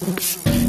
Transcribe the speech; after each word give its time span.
Thank 0.00 0.46
you. 0.46 0.63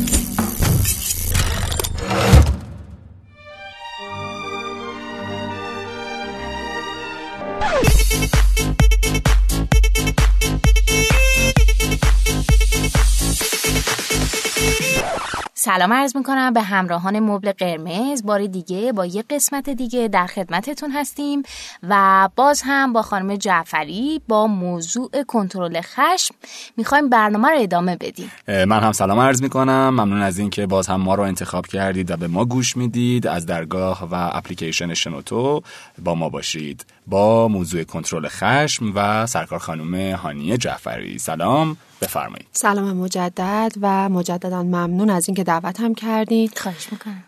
سلام 15.66 15.94
عرض 15.94 16.16
می‌کنم 16.16 16.54
به 16.54 16.62
همراهان 16.62 17.20
مبل 17.20 17.52
قرمز. 17.52 18.24
بار 18.24 18.46
دیگه 18.46 18.92
با 18.92 19.06
یه 19.06 19.24
قسمت 19.30 19.70
دیگه 19.70 20.08
در 20.08 20.28
خدمتتون 20.28 20.92
هستیم 20.92 21.44
و 21.90 22.30
باز 22.36 22.62
هم 22.66 22.94
با 22.94 23.02
خانم 23.02 23.36
جعفری 23.36 24.22
با 24.28 24.48
موضوع 24.48 25.24
کنترل 25.28 25.82
خشم 25.82 26.36
می‌خوایم 26.78 27.10
برنامه 27.10 27.50
رو 27.50 27.58
ادامه 27.60 27.96
بدیم. 27.96 28.32
من 28.48 28.80
هم 28.80 28.92
سلام 28.92 29.20
عرض 29.20 29.42
می‌کنم. 29.42 29.90
ممنون 29.90 30.22
از 30.22 30.40
اینکه 30.40 30.66
باز 30.68 30.88
هم 30.88 31.02
ما 31.02 31.16
رو 31.16 31.24
انتخاب 31.24 31.68
کردید 31.68 32.12
و 32.12 32.18
به 32.18 32.28
ما 32.28 32.46
گوش 32.46 32.78
می‌دید. 32.78 33.28
از 33.28 33.46
درگاه 33.46 34.08
و 34.12 34.30
اپلیکیشن 34.34 34.94
شنوتو 34.94 35.62
با 36.04 36.16
ما 36.16 36.30
باشید. 36.30 36.86
با 37.08 37.48
موضوع 37.48 37.84
کنترل 37.84 38.28
خشم 38.28 38.92
و 38.96 39.26
سرکار 39.26 39.60
خانم 39.60 40.16
هانی 40.16 40.58
جعفری. 40.58 41.20
سلام 41.20 41.78
بفرمایید. 42.02 42.48
سلام 42.52 42.98
مجدد 42.98 43.74
و 43.82 44.10
مجددا 44.10 44.64
ممنون 44.64 45.10
از 45.10 45.30
اینکه 45.30 45.44
دعوت 45.44 45.80
هم 45.80 45.96
کردین. 45.96 46.50
خواهش 46.56 46.88
می‌کنم. 46.92 47.24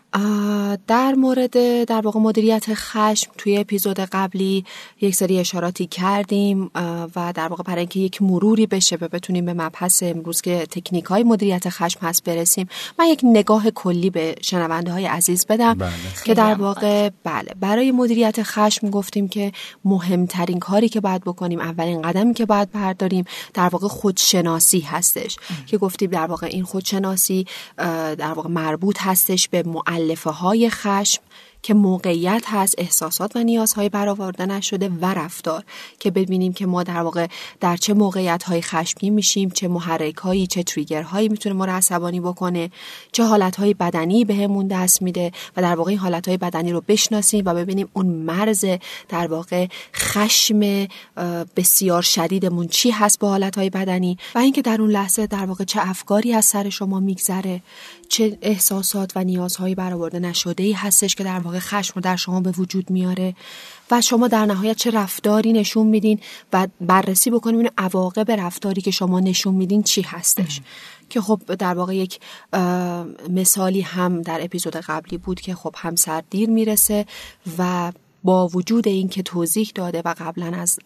در 0.86 1.14
مورد 1.14 1.84
در 1.84 2.00
واقع 2.00 2.20
مدیریت 2.20 2.74
خشم 2.74 3.30
توی 3.38 3.58
اپیزود 3.58 4.00
قبلی 4.00 4.64
یک 5.00 5.14
سری 5.14 5.38
اشاراتی 5.38 5.86
کردیم 5.86 6.70
و 7.16 7.32
در 7.34 7.48
واقع 7.48 7.62
برای 7.62 7.80
اینکه 7.80 8.00
یک 8.00 8.22
مروری 8.22 8.66
بشه 8.66 8.98
و 9.00 9.08
بتونیم 9.08 9.44
به 9.44 9.54
مبحث 9.54 10.02
امروز 10.02 10.40
که 10.40 10.66
تکنیک 10.70 11.04
های 11.04 11.22
مدیریت 11.22 11.68
خشم 11.68 12.00
هست 12.02 12.24
برسیم 12.24 12.68
من 12.98 13.06
یک 13.06 13.20
نگاه 13.22 13.70
کلی 13.70 14.10
به 14.10 14.34
شنونده 14.42 14.92
های 14.92 15.06
عزیز 15.06 15.46
بدم 15.46 15.74
بله. 15.74 15.90
که 16.24 16.34
در 16.34 16.54
واقع 16.54 17.10
بله 17.24 17.54
برای 17.60 17.92
مدیریت 17.92 18.42
خشم 18.42 18.90
گفتیم 18.90 19.28
که 19.28 19.52
مهمترین 19.84 20.58
کاری 20.58 20.88
که 20.88 21.00
باید 21.00 21.24
بکنیم 21.24 21.60
اولین 21.60 22.02
قدمی 22.02 22.34
که 22.34 22.46
باید 22.46 22.72
برداریم 22.72 23.24
در 23.54 23.68
واقع 23.68 23.88
خودشناسی 23.88 24.80
هستش. 24.80 25.36
که 25.66 25.78
گفتیم 25.78 26.10
در 26.10 26.26
واقع 26.26 26.46
این 26.46 26.64
خودشناسی 26.64 27.46
در 28.18 28.32
واقع 28.32 28.48
مربوط 28.48 28.96
هستش 29.00 29.48
به 29.48 29.62
معلفه 29.98 30.30
های 30.30 30.70
خشم 30.70 31.22
که 31.62 31.74
موقعیت 31.74 32.44
هست 32.46 32.74
احساسات 32.78 33.36
و 33.36 33.42
نیازهای 33.44 33.88
برآورده 33.88 34.46
نشده 34.46 34.88
و 34.88 35.06
رفتار. 35.06 35.64
که 35.98 36.10
ببینیم 36.10 36.52
که 36.52 36.66
ما 36.66 36.82
در 36.82 37.02
واقع 37.02 37.26
در 37.60 37.76
چه 37.76 37.94
موقعیت 37.94 38.42
های 38.42 38.62
خشمگین 38.62 39.14
میشیم 39.14 39.50
چه 39.50 39.68
محرک 39.68 40.16
هایی 40.16 40.46
چه 40.46 40.62
تریگر 40.62 41.02
هایی 41.02 41.28
می‌تونه 41.28 41.54
ما 41.54 41.64
رو 41.64 41.72
عصبانی 41.72 42.20
بکنه 42.20 42.70
چه 43.12 43.24
حالت 43.24 43.56
های 43.56 43.74
بدنی 43.74 44.24
بهمون 44.24 44.68
دست 44.68 45.02
میده 45.02 45.32
و 45.56 45.62
در 45.62 45.74
واقع 45.74 45.90
این 45.90 45.98
حالت 45.98 46.28
های 46.28 46.36
بدنی 46.36 46.72
رو 46.72 46.82
بشناسیم 46.88 47.42
و 47.46 47.54
ببینیم 47.54 47.88
اون 47.92 48.06
مرز 48.06 48.64
در 49.08 49.26
واقع 49.26 49.66
خشم 49.94 50.86
بسیار 51.56 52.02
شدیدمون 52.02 52.68
چی 52.68 52.90
هست 52.90 53.18
با 53.18 53.28
حالت 53.28 53.58
های 53.58 53.70
بدنی 53.70 54.18
و 54.34 54.38
اینکه 54.38 54.62
در 54.62 54.80
اون 54.80 54.90
لحظه 54.90 55.26
در 55.26 55.46
واقع 55.46 55.64
چه 55.64 55.80
افکاری 55.82 56.34
از 56.34 56.44
سر 56.44 56.70
شما 56.70 57.00
میگذره 57.00 57.62
چه 58.08 58.38
احساسات 58.42 59.12
و 59.16 59.24
نیازهایی 59.24 59.74
برآورده 59.74 60.18
نشده 60.18 60.62
ای 60.62 60.72
هستش 60.72 61.14
که 61.14 61.24
در 61.24 61.38
واقع 61.48 61.58
خشم 61.58 61.92
رو 61.94 62.00
در 62.00 62.16
شما 62.16 62.40
به 62.40 62.50
وجود 62.50 62.90
میاره 62.90 63.34
و 63.90 64.00
شما 64.00 64.28
در 64.28 64.46
نهایت 64.46 64.76
چه 64.76 64.90
رفتاری 64.90 65.52
نشون 65.52 65.86
میدین 65.86 66.20
و 66.52 66.68
بررسی 66.80 67.30
بکنیم 67.30 67.58
این 67.58 67.70
عواقب 67.78 68.30
رفتاری 68.30 68.80
که 68.80 68.90
شما 68.90 69.20
نشون 69.20 69.54
میدین 69.54 69.82
چی 69.82 70.02
هستش. 70.02 70.60
که 71.10 71.20
خب 71.20 71.40
در 71.58 71.74
واقع 71.74 71.96
یک 71.96 72.20
مثالی 73.30 73.80
هم 73.80 74.22
در 74.22 74.44
اپیزود 74.44 74.76
قبلی 74.76 75.18
بود 75.18 75.40
که 75.40 75.54
خب 75.54 75.74
همسر 75.78 76.22
دیر 76.30 76.50
می‌رسه 76.50 77.06
و 77.58 77.92
با 78.28 78.48
وجود 78.48 78.88
اینکه 78.88 79.22
توضیح 79.22 79.70
داده 79.74 80.02
و 80.04 80.14
قبلا 80.18 80.46
از 80.56 80.78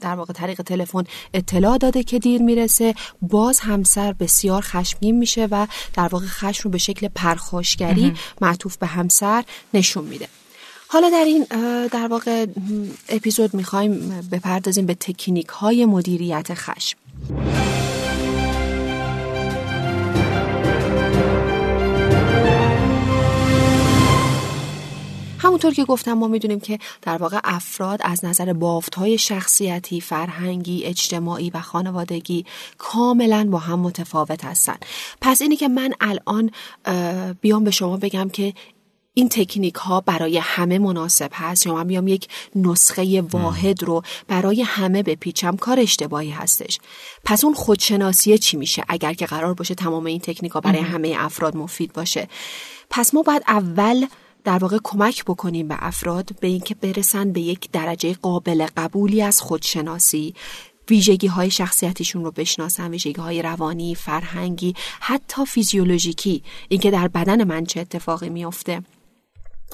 در 0.00 0.14
واقع 0.14 0.32
طریق 0.32 0.62
تلفن 0.62 1.04
اطلاع 1.34 1.78
داده 1.78 2.02
که 2.02 2.18
دیر 2.18 2.42
می‌رسه 2.42 2.94
باز 3.22 3.60
همسر 3.60 4.12
بسیار 4.12 4.62
خشمگین 4.62 5.18
میشه 5.18 5.48
و 5.50 5.66
در 5.94 6.08
واقع 6.08 6.26
خشم 6.26 6.62
رو 6.64 6.70
به 6.70 6.78
شکل 6.78 7.08
پرخاشگری 7.08 8.12
معطوف 8.40 8.76
به 8.76 8.86
همسر 8.86 9.44
نشون 9.74 10.04
میده. 10.04 10.28
حالا 10.88 11.10
در 11.10 11.24
این 11.24 11.46
در 11.88 12.06
واقع 12.06 12.46
اپیزود 13.08 13.54
می‌خوایم 13.54 14.20
بپردازیم 14.32 14.86
به 14.86 14.94
تکنیک 14.94 15.48
های 15.48 15.84
مدیریت 15.84 16.54
خشم. 16.54 16.96
همونطور 25.38 25.74
که 25.74 25.84
گفتم 25.84 26.12
ما 26.12 26.28
می‌دونیم 26.28 26.60
که 26.60 26.78
در 27.02 27.16
واقع 27.16 27.40
افراد 27.44 28.00
از 28.02 28.24
نظر 28.24 28.52
بافت 28.52 28.94
های 28.94 29.18
شخصیتی، 29.18 30.00
فرهنگی، 30.00 30.84
اجتماعی 30.84 31.50
و 31.50 31.60
خانوادگی 31.60 32.44
کاملا 32.78 33.48
با 33.50 33.58
هم 33.58 33.78
متفاوت 33.78 34.44
هستن. 34.44 34.76
پس 35.20 35.42
اینی 35.42 35.56
که 35.56 35.68
من 35.68 35.94
الان 36.00 36.50
بیام 37.40 37.64
به 37.64 37.70
شما 37.70 37.96
بگم 37.96 38.28
که 38.28 38.54
این 39.14 39.28
تکنیک 39.28 39.74
ها 39.74 40.00
برای 40.00 40.38
همه 40.38 40.78
مناسب 40.78 41.30
هست. 41.34 41.66
یا 41.66 41.74
من 41.74 41.84
بیام 41.84 42.08
یک 42.08 42.28
نسخه 42.56 43.20
واحد 43.20 43.82
رو 43.82 44.02
برای 44.28 44.62
همه 44.62 45.02
بپیچم 45.02 45.56
کار 45.56 45.80
اشتباهی 45.80 46.30
هستش. 46.30 46.78
پس 47.24 47.44
اون 47.44 47.54
خودشناسیه 47.54 48.38
چی 48.38 48.56
میشه؟ 48.56 48.84
اگر 48.88 49.12
که 49.12 49.26
قرار 49.26 49.54
باشه 49.54 49.74
تمام 49.74 50.06
این 50.06 50.20
تکنیک 50.20 50.52
ها 50.52 50.60
برای 50.60 50.80
همه 50.80 51.14
افراد 51.18 51.56
مفید 51.56 51.92
باشه. 51.92 52.28
پس 52.90 53.14
ما 53.14 53.22
باید 53.22 53.42
اول 53.48 54.06
در 54.44 54.58
واقع 54.58 54.78
کمک 54.84 55.24
بکنیم 55.24 55.68
به 55.68 55.76
افراد 55.78 56.30
به 56.40 56.46
اینکه 56.46 56.74
برسن 56.74 57.32
به 57.32 57.40
یک 57.40 57.70
درجه 57.72 58.14
قابل 58.14 58.66
قبولی 58.76 59.22
از 59.22 59.40
خودشناسی. 59.40 60.34
ویژگی 60.90 61.26
های 61.26 61.50
شخصیتیشون 61.50 62.24
رو 62.24 62.30
بشناسن 62.30 62.90
ویژگی 62.90 63.20
های 63.20 63.42
روانی 63.42 63.94
فرهنگی 63.94 64.74
حتی 65.00 65.44
فیزیولوژیکی. 65.44 66.42
اینکه 66.68 66.90
در 66.90 67.08
بدن 67.08 67.44
من 67.44 67.64
چه 67.64 67.80
اتفاقی 67.80 68.28
میافته. 68.28 68.82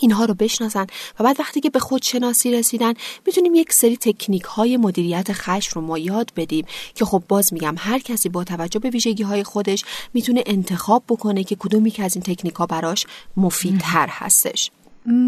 اینها 0.01 0.25
رو 0.25 0.35
بشناسن 0.35 0.87
و 1.21 1.25
بعد 1.25 1.41
وقتی 1.41 1.61
که 1.61 1.71
به 1.71 1.79
خودشناسی 1.79 2.51
رسیدن 2.51 2.95
می‌تونیم 3.27 3.55
یک 3.55 3.73
سری 3.73 3.97
تکنیک 3.97 4.43
های 4.43 4.77
مدیریت 4.77 5.33
خشم 5.33 5.81
رو 5.81 5.87
ما 5.87 5.99
یاد 5.99 6.33
بدیم 6.37 6.67
که 6.95 7.05
خب 7.05 7.23
باز 7.29 7.53
میگم 7.53 7.75
هر 7.79 7.99
کسی 7.99 8.29
با 8.29 8.45
توجه 8.45 8.79
به 8.79 8.91
ویژگی 8.91 9.23
های 9.23 9.45
خودش 9.45 9.85
می‌تونه 10.15 10.43
انتخاب 10.47 11.03
بکنه 11.09 11.45
که 11.45 11.57
کدومی 11.57 11.91
که 11.91 12.05
از 12.05 12.17
این 12.17 12.23
تکنیک 12.23 12.55
ها 12.55 12.67
براش 12.67 13.07
مفیدتر 13.37 14.07
هستش. 14.11 14.71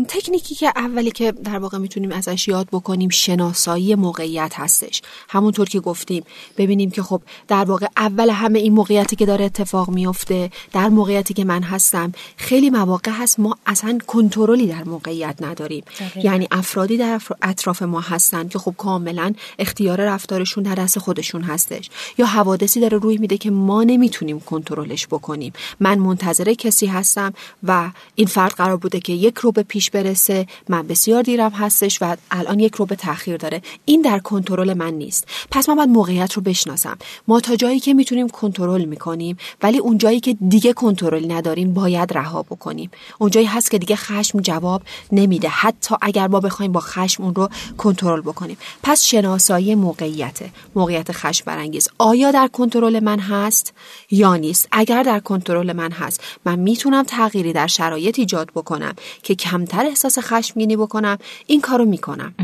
تکنیکی 0.08 0.54
که 0.54 0.72
اولی 0.76 1.10
که 1.10 1.32
در 1.32 1.58
واقع 1.58 1.78
می‌تونیم 1.78 2.12
ازش 2.12 2.48
یاد 2.48 2.68
بکنیم 2.72 3.08
شناسایی 3.08 3.94
موقعیت 3.94 4.52
هستش. 4.56 5.02
همونطور 5.28 5.68
که 5.68 5.80
گفتیم 5.80 6.24
ببینیم 6.56 6.90
که 6.90 7.02
خب 7.02 7.22
در 7.48 7.64
واقع 7.64 7.86
اول 7.96 8.30
همه 8.30 8.58
این 8.58 8.72
موقعیتی 8.72 9.16
که 9.16 9.26
داره 9.26 9.44
اتفاق 9.44 9.90
میفته 9.90 10.50
در 10.72 10.88
موقعیتی 10.88 11.34
که 11.34 11.44
من 11.44 11.62
هستم 11.62 12.12
خیلی 12.36 12.70
مواقع 12.70 13.10
هست 13.10 13.40
ما 13.40 13.56
اصلا 13.66 13.98
کنترلی 14.06 14.66
در 14.66 14.84
موقعیت 14.84 15.36
نداریم. 15.40 15.84
یعنی 16.22 16.48
افرادی 16.50 16.96
در 16.96 17.20
اطراف 17.42 17.82
ما 17.82 18.00
هستن 18.00 18.48
که 18.48 18.58
خب 18.58 18.74
کاملا 18.78 19.32
اختیار 19.58 20.00
رفتارشون 20.00 20.62
در 20.62 20.74
دست 20.74 20.98
خودشون 20.98 21.42
هستش. 21.42 21.90
یا 22.18 22.26
حوادثی 22.26 22.80
داره 22.80 22.98
روی 22.98 23.18
میده 23.18 23.38
که 23.38 23.50
ما 23.50 23.84
نمی‌تونیم 23.84 24.40
کنترلش 24.40 25.06
بکنیم. 25.06 25.52
من 25.80 25.98
منتظر 25.98 26.54
کسی 26.54 26.86
هستم 26.86 27.32
و 27.62 27.90
این 28.14 28.26
فرد 28.26 28.52
قرار 28.52 28.76
بوده 28.76 29.00
که 29.00 29.12
یک 29.12 29.38
رو 29.38 29.52
به 29.52 29.65
پیش 29.68 29.90
برسه. 29.90 30.46
من 30.68 30.86
بسیار 30.86 31.22
دیرم 31.22 31.50
هستش 31.50 32.02
و 32.02 32.16
الان 32.30 32.60
یک 32.60 32.74
رو 32.74 32.86
به 32.86 32.96
تاخیر 32.96 33.36
داره. 33.36 33.62
این 33.84 34.02
در 34.02 34.18
کنترل 34.18 34.74
من 34.74 34.94
نیست. 34.94 35.26
پس 35.50 35.68
من 35.68 35.74
باید 35.74 35.88
موقعیت 35.88 36.32
رو 36.32 36.42
بشناسم. 36.42 36.98
ما 37.28 37.40
تا 37.40 37.56
جایی 37.56 37.80
که 37.80 37.94
می‌تونیم 37.94 38.28
کنترل 38.28 38.84
می‌کنیم 38.84 39.36
ولی 39.62 39.78
اون 39.78 39.98
جایی 39.98 40.20
که 40.20 40.36
دیگه 40.48 40.72
کنترل 40.72 41.32
نداریم 41.32 41.74
باید 41.74 42.12
رها 42.12 42.42
بکنیم. 42.42 42.90
اون 43.18 43.30
جایی 43.30 43.46
هست 43.46 43.70
که 43.70 43.78
دیگه 43.78 43.96
خشم 43.96 44.40
جواب 44.40 44.82
نمیده. 45.12 45.48
حتی 45.48 45.94
اگر 46.02 46.26
ما 46.26 46.40
بخوایم 46.40 46.72
با 46.72 46.80
خشم 46.80 47.22
اون 47.22 47.34
رو 47.34 47.48
کنترل 47.78 48.20
بکنیم. 48.20 48.56
پس 48.82 49.04
شناسایی 49.04 49.74
موقعیت 49.74 50.38
موقعیت 50.74 51.12
خشم 51.12 51.44
برانگیز. 51.46 51.88
آیا 51.98 52.30
در 52.30 52.48
کنترل 52.48 53.00
من 53.00 53.18
هست 53.18 53.72
یا 54.10 54.36
نیست؟ 54.36 54.68
اگر 54.72 55.02
در 55.02 55.20
کنترل 55.20 55.72
من 55.72 55.92
هست 55.92 56.20
من 56.44 56.58
می‌تونم 56.58 57.02
تغییری 57.02 57.52
در 57.52 57.66
شرایط 57.66 58.18
ایجاد 58.18 58.50
بکنم 58.54 58.94
که 59.22 59.34
کمتر 59.56 59.86
احساس 59.86 60.18
خشمگینی 60.18 60.76
بکنم 60.76 61.18
این 61.46 61.60
کارو 61.60 61.84
می‌کنم. 61.84 62.34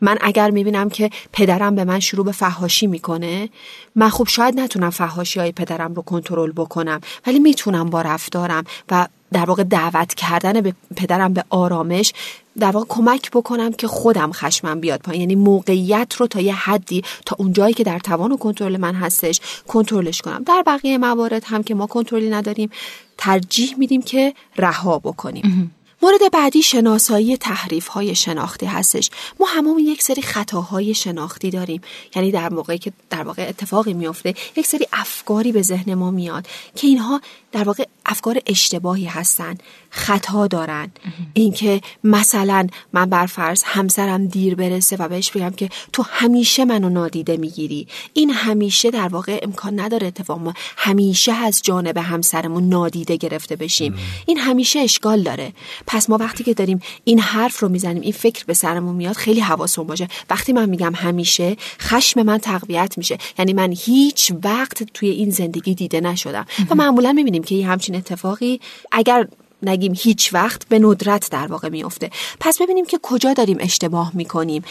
من 0.00 0.18
اگر 0.20 0.50
می‌بینم 0.50 0.90
که 0.90 1.10
پدرم 1.32 1.74
به 1.74 1.84
من 1.84 2.00
شروع 2.00 2.24
به 2.24 2.32
فهاشی 2.32 2.86
می‌کنه 2.86 3.48
من 3.94 4.08
خب 4.08 4.26
شاید 4.28 4.60
نتونم 4.60 4.90
فهاشی 4.90 5.40
های 5.40 5.52
پدرم 5.52 5.94
رو 5.94 6.02
کنترل 6.02 6.52
بکنم 6.52 7.00
ولی 7.26 7.38
می‌تونم 7.38 7.90
با 7.90 8.02
رفتارم 8.02 8.64
و 8.90 9.08
در 9.32 9.44
واقع 9.44 9.62
دعوت 9.62 10.14
کردن 10.14 10.60
به 10.60 10.74
پدرم 10.96 11.32
به 11.32 11.44
آرامش 11.50 12.12
در 12.58 12.70
واقع 12.70 12.86
کمک 12.88 13.30
بکنم 13.30 13.72
که 13.72 13.86
خودم 13.86 14.32
خشمم 14.32 14.80
بیاد 14.80 15.00
پایین. 15.00 15.20
یعنی 15.20 15.34
موقعیت 15.34 16.14
رو 16.18 16.26
تا 16.26 16.40
یه 16.40 16.54
حدی 16.54 17.02
تا 17.26 17.36
اون 17.38 17.52
جایی 17.52 17.74
که 17.74 17.84
در 17.84 17.98
توان 17.98 18.32
و 18.32 18.36
کنترل 18.36 18.76
من 18.76 18.94
هستش 18.94 19.40
کنترلش 19.68 20.20
کنم. 20.22 20.42
در 20.42 20.62
بقیه 20.66 20.98
موارد 20.98 21.44
هم 21.46 21.62
که 21.62 21.74
ما 21.74 21.86
کنترلی 21.86 22.30
نداریم 22.30 22.70
ترجیح 23.18 23.74
میدیم 23.78 24.02
که 24.02 24.34
رها 24.58 24.98
بکنیم. 24.98 25.74
مورد 26.04 26.32
بعدی 26.32 26.62
شناسایی 26.62 27.36
تحریف 27.36 27.86
های 27.86 28.14
شناختی 28.14 28.66
هستش. 28.66 29.10
ما 29.40 29.46
همون 29.46 29.78
یک 29.78 30.02
سری 30.02 30.22
خطاهای 30.22 30.94
شناختی 30.94 31.50
داریم. 31.50 31.80
یعنی 32.16 32.30
در 32.30 32.48
موقعی 32.48 32.78
که 32.78 32.92
در 33.10 33.22
واقع 33.22 33.48
اتفاقی 33.48 33.92
میفته 33.92 34.34
یک 34.56 34.66
سری 34.66 34.86
افکاری 34.92 35.52
به 35.52 35.62
ذهن 35.62 35.94
ما 35.94 36.10
میاد 36.10 36.46
که 36.76 36.86
اینها 36.86 37.20
در 37.52 37.64
واقع 37.64 37.84
افکار 38.06 38.38
اشتباهی 38.46 39.04
هستن 39.04 39.54
خطا 39.90 40.46
دارن. 40.46 40.90
اینکه 41.34 41.80
مثلا 42.04 42.66
من 42.92 43.10
بر 43.10 43.26
فرض 43.26 43.62
همسرم 43.66 44.26
دیر 44.26 44.54
برسه 44.54 44.96
و 44.96 45.08
بهش 45.08 45.30
بگم 45.30 45.50
که 45.50 45.68
تو 45.92 46.04
همیشه 46.08 46.64
منو 46.64 46.88
نادیده 46.88 47.36
می‌گیری. 47.36 47.88
این 48.12 48.30
همیشه 48.30 48.90
در 48.90 49.08
واقع 49.08 49.38
امکان 49.42 49.80
نداره 49.80 50.06
اتفاق 50.06 50.38
ما 50.38 50.54
همیشه 50.76 51.32
از 51.32 51.60
جانب 51.62 51.98
همسرمون 51.98 52.68
نادیده 52.68 53.16
گرفته 53.16 53.56
بشیم. 53.56 53.94
این 54.26 54.38
همیشه 54.38 54.78
اشکال 54.78 55.22
داره. 55.22 55.52
پس 55.86 56.10
ما 56.10 56.16
وقتی 56.16 56.44
که 56.44 56.54
داریم 56.54 56.80
این 57.04 57.18
حرف 57.18 57.58
رو 57.60 57.68
می‌زنیم 57.68 58.02
این 58.02 58.12
فکر 58.12 58.44
به 58.44 58.54
سرمون 58.54 58.96
میاد 58.96 59.16
خیلی 59.16 59.40
حواسمون 59.40 59.86
باشه. 59.86 60.08
وقتی 60.30 60.52
من 60.52 60.68
میگم 60.68 60.94
همیشه 60.94 61.56
خشم 61.80 62.22
من 62.22 62.38
تقویت 62.38 62.98
میشه. 62.98 63.18
یعنی 63.38 63.52
من 63.52 63.74
هیچ 63.78 64.32
وقت 64.44 64.82
توی 64.82 65.08
این 65.08 65.30
زندگی 65.30 65.74
دیده 65.74 66.00
نشدم. 66.00 66.46
و 66.70 66.74
معمولا 66.74 67.12
می‌بینیم 67.12 67.42
که 67.42 67.54
یه 67.54 67.68
همچین 67.68 67.93
اتفاقی 67.94 68.60
اگر 68.92 69.28
نگیم 69.64 69.92
هیچ 69.96 70.34
وقت 70.34 70.68
به 70.68 70.78
ندرت 70.78 71.30
در 71.30 71.46
واقع 71.46 71.68
میفته 71.68 72.10
پس 72.40 72.62
ببینیم 72.62 72.86
که 72.86 72.98
کجا 73.02 73.32
داریم 73.32 73.56
اشتباه 73.60 74.10
می‌کنیم. 74.14 74.64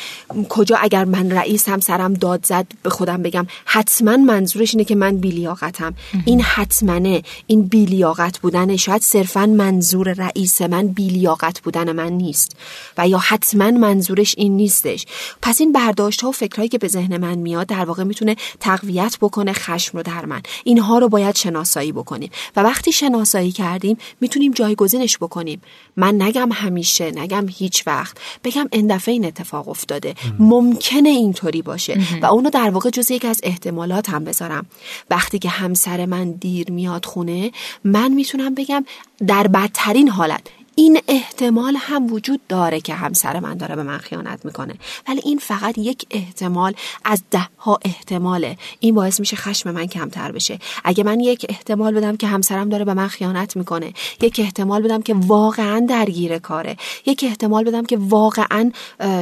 کجا 0.50 0.78
اگر 0.78 1.06
من 1.06 1.32
رئیسم 1.32 1.80
سرم 1.80 2.14
داد 2.14 2.46
زد 2.46 2.66
به 2.84 2.90
خودم 2.90 3.24
بگم 3.24 3.48
حتما 3.66 4.18
منظورش 4.18 4.74
اینه 4.74 4.84
که 4.84 4.96
من 4.96 5.18
بیلیاقتم. 5.18 5.94
این 6.26 6.42
حتمنه 6.42 7.24
این 7.48 7.62
بیلیاقت 7.62 8.40
بودن 8.40 8.76
شاید 8.76 9.02
صرفا 9.02 9.46
منظور 9.46 10.14
رئیس 10.14 10.62
من 10.62 10.88
بیلیاقت 10.88 11.60
بودن 11.60 11.92
من 11.92 12.12
نیست. 12.12 12.56
و 12.98 13.08
یا 13.08 13.18
حتما 13.18 13.72
منظورش 13.72 14.36
این 14.38 14.56
نیستش. 14.56 15.06
پس 15.42 15.62
این 15.62 15.72
برداشت 15.72 16.22
ها 16.22 16.30
و 16.30 16.32
فکرهایی 16.32 16.70
که 16.70 16.78
به 16.78 16.88
ذهن 16.88 17.18
من 17.18 17.36
میاد 17.36 17.68
در 17.68 17.86
واقع 17.86 18.04
می‌تونه 18.04 18.36
تقویت 18.60 19.18
بکنه 19.22 19.54
خشم 19.54 19.98
رو 19.98 20.04
در 20.04 20.26
من. 20.26 20.42
اینها 20.64 20.98
رو 20.98 21.10
باید 21.10 21.36
شناسایی 21.36 21.92
بکنیم. 21.92 22.30
و 22.56 22.62
وقتی 22.62 22.92
شناسایی 22.92 23.52
کردیم 23.52 23.98
می‌تونیم 24.22 24.52
جای 24.52 24.76
جایگزینش 24.84 25.18
بکنیم. 25.18 25.62
من 25.98 26.22
نگم 26.22 26.52
همیشه 26.52 27.12
نگم 27.12 27.46
هیچ 27.50 27.88
وقت. 27.88 28.18
بگم 28.44 28.68
این 28.72 28.96
دفعه 28.96 29.14
این 29.14 29.26
اتفاق 29.26 29.70
افتاده. 29.70 30.16
ممکنه 30.40 31.10
اینطوری 31.10 31.62
باشه. 31.62 32.00
و 32.22 32.26
اونو 32.26 32.50
در 32.50 32.70
واقع 32.70 32.90
جز 32.90 33.12
یک 33.12 33.26
از 33.26 33.40
احتمالات 33.44 34.10
هم 34.10 34.24
بذارم. 34.24 34.66
وقتی 35.10 35.40
که 35.40 35.50
همسر 35.50 36.06
من 36.06 36.32
دیر 36.32 36.72
میاد 36.72 37.06
خونه 37.06 37.52
من 37.84 38.12
می‌تونم 38.12 38.56
بگم 38.56 38.86
در 39.28 39.48
بدترین 39.48 40.10
حالت 40.10 40.42
این 40.76 41.00
احتمال 41.08 41.76
هم 41.80 42.14
وجود 42.14 42.42
داره 42.50 42.82
که 42.82 42.94
همسر 42.94 43.40
من 43.40 43.58
داره 43.58 43.76
به 43.76 43.84
من 43.84 43.98
خیانت 43.98 44.46
می‌کنه. 44.46 44.74
ولی 45.08 45.22
این 45.26 45.38
فقط 45.38 45.78
یک 45.78 46.06
احتمال 46.12 46.74
از 47.06 47.24
ده 47.32 47.48
ها 47.58 47.80
احتماله. 47.86 48.58
این 48.80 48.96
باعث 48.96 49.20
میشه 49.20 49.36
خشم 49.36 49.72
من 49.72 49.86
کمتر 49.86 50.32
بشه. 50.32 50.60
اگه 50.84 51.04
من 51.04 51.20
یک 51.20 51.46
احتمال 51.50 51.94
بدم 51.94 52.18
که 52.18 52.28
همسرم 52.28 52.70
داره 52.70 52.86
به 52.86 52.94
من 52.94 53.08
خیانت 53.08 53.56
می‌کنه 53.56 53.94
یک 54.22 54.40
احتمال 54.40 54.82
بدم 54.82 55.02
که 55.02 55.14
واقعا 55.14 55.86
درگیر 55.90 56.38
کاره 56.38 56.78
یک 57.06 57.24
احتمال 57.28 57.64
بدم 57.64 57.86
که 57.86 57.98
واقعا 57.98 58.72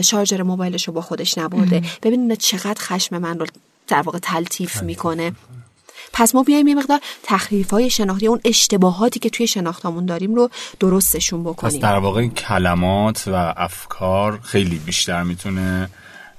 شارژر 0.03 0.43
موبایلش 0.43 0.87
رو 0.87 0.93
با 0.93 1.01
خودش 1.01 1.37
نبرده. 1.37 1.83
ببینید 2.03 2.37
چقدر 2.37 2.81
خشم 2.81 3.17
من 3.17 3.39
رو 3.39 3.45
در 3.87 4.01
واقع 4.01 4.19
تلطیف 4.19 4.83
می‌کنه. 4.83 5.33
پس 6.13 6.35
ما 6.35 6.43
بیایم 6.43 6.67
یه 6.67 6.75
مقدار 6.75 6.99
تخریف 7.23 7.71
های 7.71 7.89
شناختی 7.89 8.27
اون 8.27 8.39
اشتباهاتی 8.45 9.19
که 9.19 9.29
توی 9.29 9.47
شناختامون 9.47 10.05
داریم 10.05 10.35
رو 10.35 10.49
درستشون 10.79 11.43
بکنیم. 11.43 11.73
پس 11.73 11.79
در 11.79 11.97
واقع 11.97 12.27
کلمات 12.27 13.23
و 13.27 13.53
افکار 13.57 14.39
خیلی 14.43 14.79
بیشتر 14.79 15.23
می‌تونه 15.23 15.89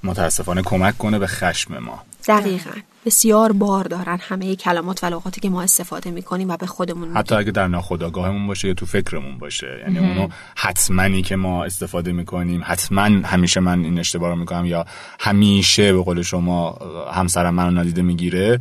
متاسفانه 0.03 0.61
کمک 0.61 0.97
کنه 0.97 1.19
به 1.19 1.27
خشم 1.27 1.77
ما. 1.77 2.03
دقیقا. 2.27 2.71
بسیار 3.05 3.51
بار 3.51 3.83
دارن 3.83 4.19
همه 4.21 4.55
کلمات 4.55 5.03
و 5.03 5.07
لغاتی 5.07 5.41
که 5.41 5.49
ما 5.49 5.61
استفاده 5.61 6.11
می‌کنیم 6.11 6.49
و 6.49 6.57
به 6.57 6.65
خودمون 6.65 7.17
حتی 7.17 7.35
اگه 7.35 7.51
در 7.51 7.67
ناخودآگاهمون 7.67 8.47
باشه 8.47 8.67
یا 8.67 8.73
تو 8.73 8.85
فکرمون 8.85 9.37
باشه. 9.37 9.79
یعنی 9.81 9.99
اونو 9.99 10.27
حتمانی 10.55 11.21
که 11.21 11.35
ما 11.35 11.65
استفاده 11.65 12.11
می‌کنیم 12.11 12.63
حتما 12.65 13.01
همیشه 13.01 13.59
من 13.59 13.83
این 13.83 13.99
اشتباه 13.99 14.29
رو 14.29 14.35
می‌کنم 14.35 14.65
یا 14.65 14.85
همیشه 15.19 15.93
به 15.93 16.01
قول 16.01 16.21
شما 16.21 16.77
همسرم 17.13 17.53
منو 17.53 17.71
نادیده 17.71 18.01
می‌گیره 18.01 18.59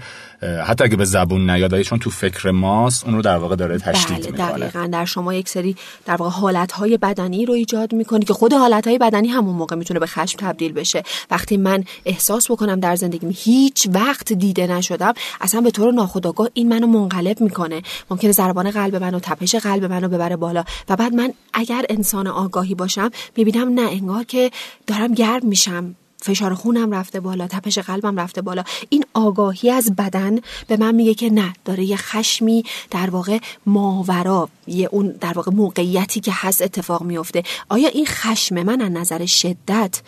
حتی 0.66 0.84
اگه 0.84 0.96
به 0.96 1.04
زبون 1.04 1.50
نیاد 1.50 1.82
چون 1.82 1.98
تو 1.98 2.10
فکر 2.10 2.50
ماست 2.50 3.04
اون 3.04 3.14
رو 3.14 3.22
در 3.22 3.36
واقع 3.36 3.56
داره 3.56 3.78
تشدید 3.78 4.18
بله 4.18 4.30
می‌کنه. 4.30 4.58
دقیقا. 4.58 4.86
در 4.92 5.04
شما 5.04 5.34
یک 5.34 5.48
سری 5.48 5.76
در 6.06 6.16
واقع 6.16 6.30
حالتهای 6.30 6.96
بدنی 6.96 7.46
رو 7.46 7.54
ایجاد 7.54 7.94
می‌کنی 7.94 8.24
که 8.24 8.32
خود 8.32 8.52
حالتهای 8.52 8.98
بدنی 8.98 9.28
همون 9.28 9.54
موقع 9.54 9.76
می‌تونه 9.76 10.00
به 10.00 10.06
خشم 10.06 10.38
تبدیل 10.38 10.72
بشه. 10.72 11.02
وقتی 11.30 11.56
من 11.56 11.84
احساس 12.04 12.50
بکنم 12.50 12.80
در 12.80 12.96
زندگیم 12.96 13.30
هیچ 13.36 13.88
وقت 13.92 14.32
دیده 14.32 14.66
نشدم 14.66 15.12
اصلا 15.40 15.60
به 15.60 15.70
طور 15.70 15.92
ناخودآگاه 15.92 16.48
این 16.54 16.68
منو 16.68 16.86
منقلب 16.86 17.40
می‌کنه. 17.40 17.82
ممکنه 18.10 18.32
ضربان 18.32 18.70
قلب 18.70 18.96
منو 18.96 19.18
تپش 19.18 19.54
قلب 19.54 19.84
منو 19.84 20.08
ببره 20.08 20.36
بالا. 20.36 20.64
و 20.88 20.96
بعد 20.96 21.14
من 21.14 21.32
اگر 21.54 21.84
انسان 21.90 22.26
آگاهی 22.26 22.74
باشم 22.74 23.10
می‌بینم 23.36 23.68
نه 23.68 23.90
انگار 23.90 24.24
که 24.24 24.50
دارم 24.86 25.14
گرم 25.14 25.46
میشم. 25.46 25.94
فشار 26.22 26.54
خونم 26.54 26.90
رفته 26.90 27.20
بالا 27.20 27.46
تپش 27.46 27.78
قلبم 27.78 28.20
رفته 28.20 28.42
بالا. 28.42 28.64
این 28.88 29.04
آگاهی 29.14 29.70
از 29.70 29.96
بدن 29.96 30.38
به 30.68 30.76
من 30.76 30.94
میگه 30.94 31.14
که 31.14 31.30
نه 31.30 31.52
داره 31.64 31.84
یه 31.84 31.96
خشمی 31.96 32.64
در 32.90 33.10
واقع 33.10 33.38
ماورا 33.66 34.48
یه 34.66 34.88
اون 34.92 35.14
در 35.20 35.32
واقع 35.32 35.52
موقعیتی 35.52 36.20
که 36.20 36.32
هست 36.34 36.62
اتفاق 36.62 37.02
میفته. 37.02 37.42
آیا 37.68 37.88
این 37.88 38.06
خشم 38.06 38.62
من 38.62 38.80
از 38.80 38.90
نظر 38.92 39.26
شدت 39.26 40.00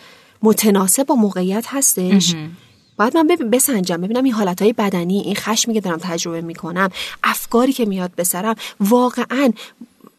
متناسب 0.43 1.03
با 1.03 1.15
موقعیت 1.15 1.65
هستش؟ 1.67 2.35
باید 2.97 3.17
من 3.17 3.27
بسنجم 3.27 3.97
ببینم 3.97 4.23
این 4.23 4.33
حالتهای 4.33 4.73
بدنی 4.73 5.19
این 5.19 5.35
خشمی 5.35 5.73
که 5.73 5.81
دارم 5.81 5.99
تجربه 6.01 6.41
می‌کنم 6.41 6.89
افکاری 7.23 7.73
که 7.73 7.85
میاد 7.85 8.11
به 8.15 8.23
سرم 8.23 8.55
واقعا 8.79 9.51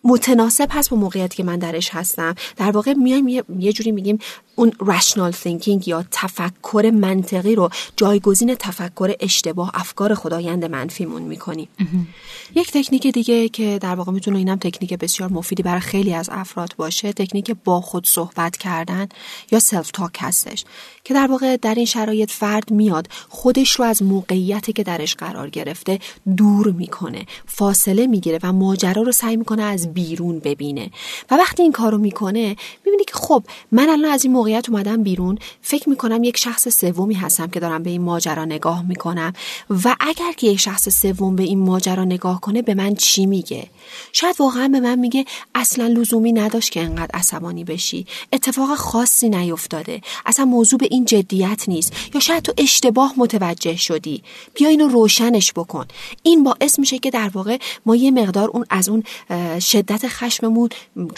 متناسب 0.05 0.69
هست 0.71 0.91
با 0.91 0.97
موقعیتی 0.97 1.37
که 1.37 1.45
من 1.45 1.59
درش 1.59 1.91
هستم. 1.91 2.35
در 2.57 2.71
واقع 2.71 2.93
میایم 2.93 3.29
یه 3.59 3.73
جوری 3.73 3.93
میگیم 3.93 4.19
اون 4.57 4.73
rational 4.81 5.31
thinking 5.31 5.89
یا 5.89 6.05
تفکر 6.11 6.91
منطقی 6.95 7.55
رو 7.55 7.71
جایگزین 7.97 8.55
تفکر 8.55 9.15
اشتباه 9.21 9.71
افکار 9.75 10.15
خودآیند 10.15 10.65
منفیمون 10.65 11.23
می‌کنیم 11.23 11.69
یک 12.55 12.73
تکنیک 12.73 13.07
دیگه 13.07 13.49
که 13.49 13.79
در 13.83 13.95
واقع 13.95 14.13
می‌تونه 14.13 14.39
اینم 14.39 14.57
تکنیک 14.57 14.95
بسیار 14.95 15.33
مفیدی 15.33 15.63
برای 15.63 15.81
خیلی 15.81 16.15
از 16.15 16.29
افراد 16.33 16.75
باشه 16.77 17.13
تکنیک 17.13 17.57
با 17.65 17.81
خود 17.81 18.07
صحبت 18.07 18.57
کردن 18.57 19.09
یا 19.53 19.61
self 19.61 19.91
talk 19.91 20.19
هستش 20.21 20.65
که 21.05 21.15
در 21.15 21.27
واقع 21.27 21.57
در 21.57 21.75
این 21.75 21.85
شرایط 21.85 22.31
فرد 22.31 22.71
میاد 22.71 23.09
خودش 23.29 23.71
رو 23.71 23.85
از 23.85 24.03
موقعیتی 24.03 24.73
که 24.73 24.83
درش 24.83 25.15
قرار 25.15 25.51
گرفته 25.51 25.99
دور 26.37 26.73
می‌کنه 26.73 27.27
فاصله 27.47 28.07
می‌گیره 28.07 28.39
و 28.43 28.53
ماجرا 28.53 29.03
رو 29.03 29.13
سعی 29.13 29.37
می‌کنه 29.37 29.63
از 29.63 29.95
بیرون 29.95 30.39
ببینه. 30.39 30.91
و 31.31 31.35
وقتی 31.35 31.63
این 31.63 31.73
کارو 31.73 31.99
می‌کنه 31.99 32.57
می‌بینی 32.85 33.05
که 33.05 33.15
خب 33.15 33.43
من 33.73 33.89
الان 33.89 34.11
از 34.11 34.25
این 34.25 34.33
موقعیت 34.47 34.69
اومدم 34.69 35.03
بیرون. 35.03 35.39
فکر 35.63 35.89
می‌کنم 35.89 36.25
یک 36.25 36.37
شخص 36.37 36.69
سومی 36.69 37.15
هستم 37.15 37.47
که 37.47 37.61
دارم 37.61 37.83
به 37.83 37.91
این 37.91 38.03
ماجرا 38.03 38.45
نگاه 38.45 38.83
می‌کنم. 38.83 39.33
و 39.85 39.97
اگر 40.01 40.33
که 40.37 40.47
یک 40.47 40.61
شخص 40.61 40.89
سوم 40.89 41.37
به 41.37 41.43
این 41.43 41.59
ماجرا 41.59 42.05
نگاه 42.05 42.41
کنه 42.41 42.63
به 42.63 42.75
من 42.75 42.95
چی 42.95 43.27
میگه؟ 43.27 43.67
شاید 44.13 44.37
واقعا 44.39 44.69
به 44.69 44.81
من 44.81 44.99
میگه 44.99 45.25
اصلا 45.55 45.87
لزومی 45.87 46.33
نداشت 46.33 46.71
که 46.71 46.81
انقدر 46.81 47.11
عصبانی 47.15 47.65
بشی. 47.65 48.07
اتفاق 48.33 48.75
خاصی 48.75 49.29
نیفتاده. 49.29 50.01
اصلا 50.27 50.45
موضوع 50.45 50.79
به 50.79 50.89
این 50.91 51.05
جدیت 51.05 51.65
نیست. 51.69 51.93
یا 52.15 52.21
شاید 52.21 52.43
تو 52.43 52.53
اشتباه 52.59 53.15
متوجه 53.17 53.77
شدی. 53.77 54.23
بیا 54.55 54.69
اینو 54.69 54.89
روشنش 54.89 55.53
بکن. 55.53 55.87
این 56.23 56.45
باعث 56.45 56.79
میشه 56.79 56.99
که 56.99 57.11
در 57.11 57.31
واقع 57.35 57.59
ما 57.87 57.97
یه 57.97 58.11
مقدار 58.11 58.49
اون 58.49 58.65
از 58.71 58.89
اون 58.89 59.03
شدت 59.61 60.09
خشممون 60.09 60.69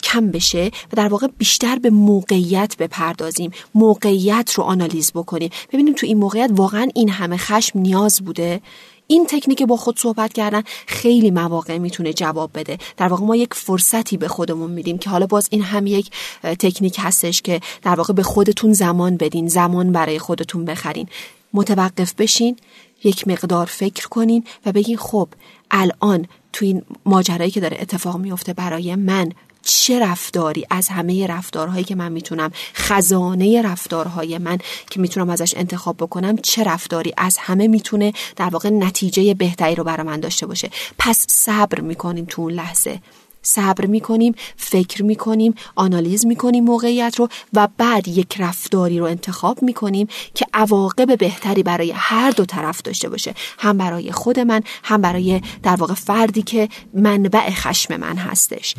کم 0.03 0.31
بشه 0.31 0.67
و 0.67 0.97
در 0.97 1.09
واقع 1.09 1.27
بیشتر 1.39 1.79
به 1.79 1.91
موقعیت 1.91 2.75
بپردازیم 3.19 3.51
موقعیت 3.75 4.53
رو 4.55 4.65
آنالیز 4.65 5.13
بکنیم. 5.13 5.51
ببینیم 5.73 5.95
تو 5.95 6.07
این 6.07 6.19
موقعیت 6.19 6.51
واقعا 6.53 6.89
این 6.95 7.09
همه 7.09 7.37
خشم 7.37 7.79
نیاز 7.79 8.21
بوده؟ 8.21 8.61
این 9.07 9.27
تکنیک 9.27 9.63
با 9.63 9.77
خود 9.77 9.99
صحبت 9.99 10.33
کردن 10.33 10.63
خیلی 10.87 11.31
مواقع 11.31 11.79
می‌تونه 11.79 12.13
جواب 12.13 12.51
بده. 12.55 12.79
در 12.97 13.09
واقع 13.09 13.25
ما 13.25 13.37
یک 13.37 13.55
فرصتی 13.55 14.17
به 14.17 14.29
خودمون 14.29 14.71
میدیم 14.71 14.99
که 14.99 15.11
حالا 15.11 15.27
باز 15.27 15.49
این 15.51 15.63
هم 15.63 15.87
یک 15.87 16.11
تکنیک 16.43 16.97
هستش 16.99 17.43
که 17.43 17.61
در 17.83 17.95
واقع 17.95 18.13
به 18.13 18.23
خودتون 18.23 18.73
زمان 18.73 19.17
بدین 19.17 19.49
زمان 19.49 19.93
برای 19.93 20.19
خودتون 20.19 20.65
بخرین. 20.65 21.09
متوقف 21.53 22.15
بشین 22.15 22.57
یک 23.05 23.29
مقدار 23.29 23.67
فکر 23.67 24.09
کنین 24.09 24.45
و 24.67 24.73
بگین 24.73 24.97
خب 24.97 25.29
الان 25.71 26.27
تو 26.53 26.65
این 26.65 26.83
ماجرایی 27.07 27.51
که 27.51 27.61
داره 27.61 27.77
اتفاق 27.81 28.17
میفته 28.17 28.53
برای 28.53 28.95
من 28.95 29.33
چه 29.71 30.01
رفتاری 30.01 30.67
از 30.71 30.89
همه 30.89 31.27
رفتارهایی 31.27 31.85
که 31.85 31.95
من 31.95 32.13
می‌تونم 32.13 32.51
خزانه 32.75 33.63
رفتارهای 33.63 34.39
من 34.39 34.59
که 34.91 35.01
می‌تونم 35.01 35.31
ازش 35.31 35.55
انتخاب 35.57 35.97
بکنم 35.97 36.37
چه 36.37 36.65
رفتاری 36.65 37.13
از 37.17 37.37
همه 37.39 37.69
می‌تونه 37.69 38.13
در 38.37 38.49
واقع 38.49 38.71
نتیجه 38.71 39.35
بهتری 39.35 39.75
رو 39.75 39.85
برای 39.85 40.07
من 40.07 40.21
داشته 40.21 40.47
باشه؟ 40.47 40.71
پس 40.99 41.27
صبر 41.29 41.81
می‌کنیم 41.81 42.25
تو 42.25 42.43
اون 42.43 42.53
لحظه. 42.53 43.01
صبر 43.43 43.87
می‌کنیم 43.87 44.35
فکر 44.57 45.03
می‌کنیم 45.03 45.55
آنالیز 45.75 46.27
می‌کنیم 46.27 46.65
موقعیت 46.65 47.15
رو 47.19 47.29
و 47.53 47.69
بعد 47.79 48.09
یک 48.09 48.37
رفتاری 48.39 48.99
رو 48.99 49.05
انتخاب 49.05 49.63
می‌کنیم 49.63 50.09
که 50.35 50.47
عواقب 50.55 51.19
بهتری 51.19 51.63
برای 51.63 51.93
هر 51.97 52.31
دو 52.31 52.45
طرف 52.45 52.83
داشته 52.83 53.09
باشه. 53.09 53.35
هم 53.59 53.79
برای 53.79 54.13
خود 54.13 54.41
من 54.41 54.63
هم 54.85 55.01
برای 55.01 55.41
در 55.63 55.77
واقع 55.77 55.95
فردی 55.95 56.43
که 56.43 56.69
منبع 56.95 57.51
خشم 57.51 57.97
من 57.97 58.17
هستش. 58.17 58.75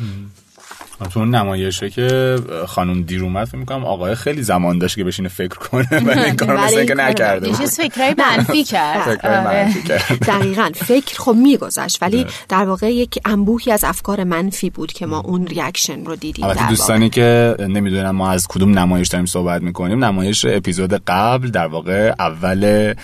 تو 1.08 1.20
اون 1.20 1.34
نمایشه 1.34 1.90
که 1.90 2.36
خانم 2.66 3.02
دیر 3.02 3.22
اومد 3.22 3.46
فکر 3.46 3.56
می‌کنم 3.56 3.84
آقای 3.84 4.14
خیلی 4.14 4.42
زمان 4.42 4.78
داشت 4.78 4.96
که 4.96 5.04
بشینه 5.04 5.28
فکر 5.28 5.58
کنه 5.58 5.88
ولی 5.90 6.20
این 6.20 6.36
کارو 6.36 6.60
مثلا 6.60 6.84
که 6.84 6.94
نکرده 6.94 7.48
یه 7.48 7.54
چیز 7.54 7.80
فکرای 7.80 8.14
منفی 8.18 8.64
کرد. 8.64 9.20
آره. 9.26 9.74
دقیقا. 10.28 10.70
فکر 10.74 11.18
خب 11.18 11.34
میگذشت 11.34 12.02
ولی 12.02 12.26
در 12.48 12.64
واقع 12.64 12.92
یک 12.92 13.18
انبوهی 13.24 13.72
از 13.72 13.84
افکار 13.84 14.24
منفی 14.24 14.70
بود 14.70 14.92
که 14.92 15.06
ما 15.06 15.20
اون 15.20 15.46
ریاکشن 15.46 16.04
رو 16.04 16.16
دیدیم 16.16 16.44
البته 16.44 16.68
دوستانی 16.68 17.10
که 17.10 17.56
نمی‌دونم 17.58 18.16
ما 18.16 18.30
از 18.30 18.46
کدوم 18.48 18.78
نمایش 18.78 19.08
داریم 19.08 19.26
صحبت 19.26 19.62
می‌کنیم 19.62 20.04
نمایش 20.04 20.44
اپیزود 20.44 21.02
قبل 21.06 21.50
در 21.50 21.66
واقع 21.66 22.14
اول 22.18 22.94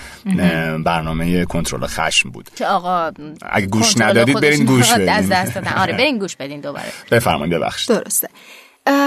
برنامه 0.84 1.44
کنترل 1.44 1.86
خشم 1.86 2.30
بود. 2.30 2.50
که 2.56 2.66
آقا 2.66 3.10
اگه 3.42 3.66
گوش 3.66 3.96
ندادید 4.00 4.40
برین 4.40 4.64
گوش 4.64 4.92
بدین 4.92 5.08
از 5.08 5.28
دست 5.28 5.54
دادن 5.54 5.72
آره 5.72 5.92
برین 5.92 6.18
گوش 6.18 6.36
بدین 6.36 6.60
دوباره. 6.60 6.84
بفرمایید 7.10 7.54
ببخشید. 7.54 7.85
درسته. 7.86 8.28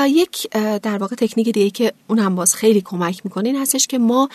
یک 0.07 0.49
در 0.57 0.97
واقع 0.97 1.15
تکنیک 1.15 1.49
دیگه 1.49 1.69
که 1.69 1.93
اون 2.07 2.19
هم 2.19 2.35
باز 2.35 2.55
خیلی 2.55 2.81
کمک 2.81 3.21
می‌کنه 3.23 3.49
این 3.49 3.61
هستش 3.61 3.87
که 3.87 3.97
ما 3.97 4.29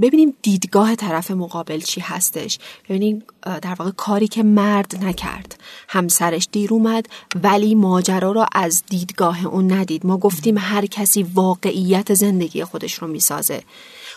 ببینیم 0.00 0.34
دیدگاه 0.42 0.94
طرف 0.94 1.30
مقابل 1.30 1.80
چی 1.80 2.00
هستش. 2.00 2.58
ببینیم 2.88 3.22
در 3.62 3.74
واقع 3.78 3.90
کاری 3.90 4.28
که 4.28 4.42
مرد 4.42 5.04
نکرد. 5.04 5.60
همسرش 5.88 6.48
دیر 6.52 6.74
اومد 6.74 7.06
ولی 7.42 7.74
ماجرا 7.74 8.32
رو 8.32 8.46
از 8.52 8.82
دیدگاه 8.88 9.46
اون 9.46 9.72
ندید. 9.72 10.06
ما 10.06 10.18
گفتیم 10.18 10.58
هر 10.58 10.86
کسی 10.86 11.22
واقعیت 11.22 12.14
زندگی 12.14 12.64
خودش 12.64 12.94
رو 12.94 13.08
می‌سازه. 13.08 13.62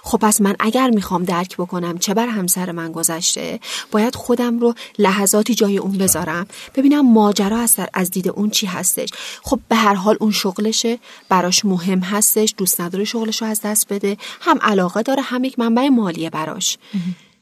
خب 0.03 0.17
پس 0.17 0.41
من 0.41 0.55
اگر 0.60 0.89
می‌خوام 0.89 1.24
درک 1.24 1.58
بکنم 1.58 1.98
چه 1.98 2.13
بر 2.13 2.27
همسر 2.27 2.72
من 2.72 2.91
گذشته 2.91 3.60
باید 3.91 4.15
خودم 4.15 4.60
رو 4.60 4.74
لحظاتی 5.00 5.55
جای 5.55 5.77
اون 5.77 5.98
بذارم. 5.98 6.48
ببینم 6.75 7.13
ماجرا 7.13 7.58
از, 7.58 7.75
از 7.94 8.12
دید 8.12 8.27
اون 8.29 8.50
چی 8.50 8.65
هستش. 8.65 9.10
خب 9.44 9.60
به 9.70 9.75
هر 9.75 9.94
حال 9.94 10.17
اون 10.20 10.32
شغلشه 10.32 11.00
براش 11.29 11.65
مهم 11.65 12.00
هستش 12.00 12.53
دوست 12.58 12.82
نداره 12.82 13.03
شغلش 13.03 13.41
رو 13.41 13.48
از 13.48 13.62
دست 13.62 13.94
بده. 13.94 14.17
هم 14.41 14.60
علاقه 14.62 15.01
داره 15.01 15.22
هم 15.22 15.44
یک 15.44 15.60
منبع 15.69 15.89
مالیه 15.89 16.29
براش. 16.29 16.77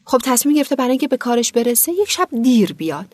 خب 0.04 0.20
تصمیم 0.24 0.56
گرفته 0.56 0.76
برای 0.76 0.90
اینکه 0.90 1.08
به 1.08 1.16
کارش 1.16 1.52
برسه 1.52 1.92
یک 1.92 2.10
شب 2.10 2.28
دیر 2.42 2.72
بیاد. 2.72 3.06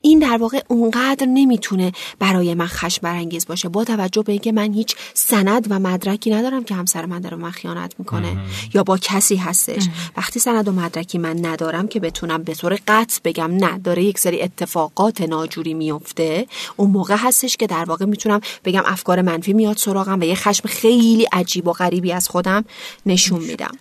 این 0.00 0.18
در 0.18 0.36
واقع 0.36 0.60
اونقدر 0.68 1.26
نمی‌تونه 1.26 1.92
برای 2.18 2.54
من 2.54 2.66
خشم 2.66 3.00
برانگیز 3.02 3.46
باشه 3.46 3.68
با 3.68 3.84
توجه 3.84 4.22
به 4.22 4.32
اینکه 4.32 4.52
من 4.52 4.72
هیچ 4.72 4.96
سند 5.14 5.66
و 5.70 5.78
مدرکی 5.78 6.30
ندارم 6.30 6.64
که 6.64 6.74
همسر 6.74 7.06
من 7.06 7.20
داره 7.20 7.36
من 7.36 7.50
خیانت 7.50 7.94
می‌کنه. 7.98 8.36
یا 8.74 8.82
با 8.82 8.98
کسی 8.98 9.36
هستش. 9.36 9.88
وقتی 10.16 10.40
سند 10.40 10.68
و 10.68 10.72
مدرکی 10.72 11.18
من 11.18 11.46
ندارم 11.46 11.88
که 11.88 12.00
بتونم 12.00 12.42
به 12.42 12.54
طور 12.54 12.78
قطع 12.88 13.20
بگم 13.24 13.56
نه 13.56 13.78
داره 13.78 14.04
یک 14.04 14.18
سری 14.18 14.42
اتفاقات 14.42 15.20
ناجوری 15.20 15.74
میفته 15.74 16.46
اون 16.76 16.90
موقع 16.90 17.16
هستش 17.18 17.56
که 17.56 17.66
در 17.66 17.84
واقع 17.84 18.04
می‌تونم 18.04 18.40
بگم 18.64 18.82
افکار 18.86 19.22
منفی 19.22 19.52
میاد 19.52 19.76
سراغم 19.76 20.20
و 20.20 20.24
یه 20.24 20.34
خشم 20.34 20.68
خیلی 20.68 21.26
عجیب 21.32 21.66
و 21.68 21.72
غریبی 21.72 22.12
از 22.12 22.28
خودم 22.28 22.64
نشون 23.06 23.40
میدم. 23.40 23.72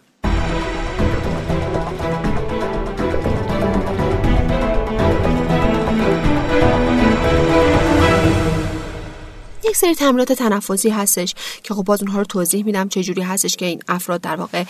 یک 9.69 9.75
سری 9.75 9.95
تمرینات 9.95 10.33
تنفسی 10.33 10.89
هستش 10.89 11.35
که 11.63 11.73
خب 11.73 11.83
باز 11.83 12.01
اونها 12.01 12.19
رو 12.19 12.25
توضیح 12.25 12.65
میدم 12.65 12.89
چه 12.89 13.03
جوری 13.03 13.21
هستش 13.21 13.55
که 13.55 13.65
این 13.65 13.81
افراد 13.87 14.21
در 14.21 14.35
واقع 14.35 14.63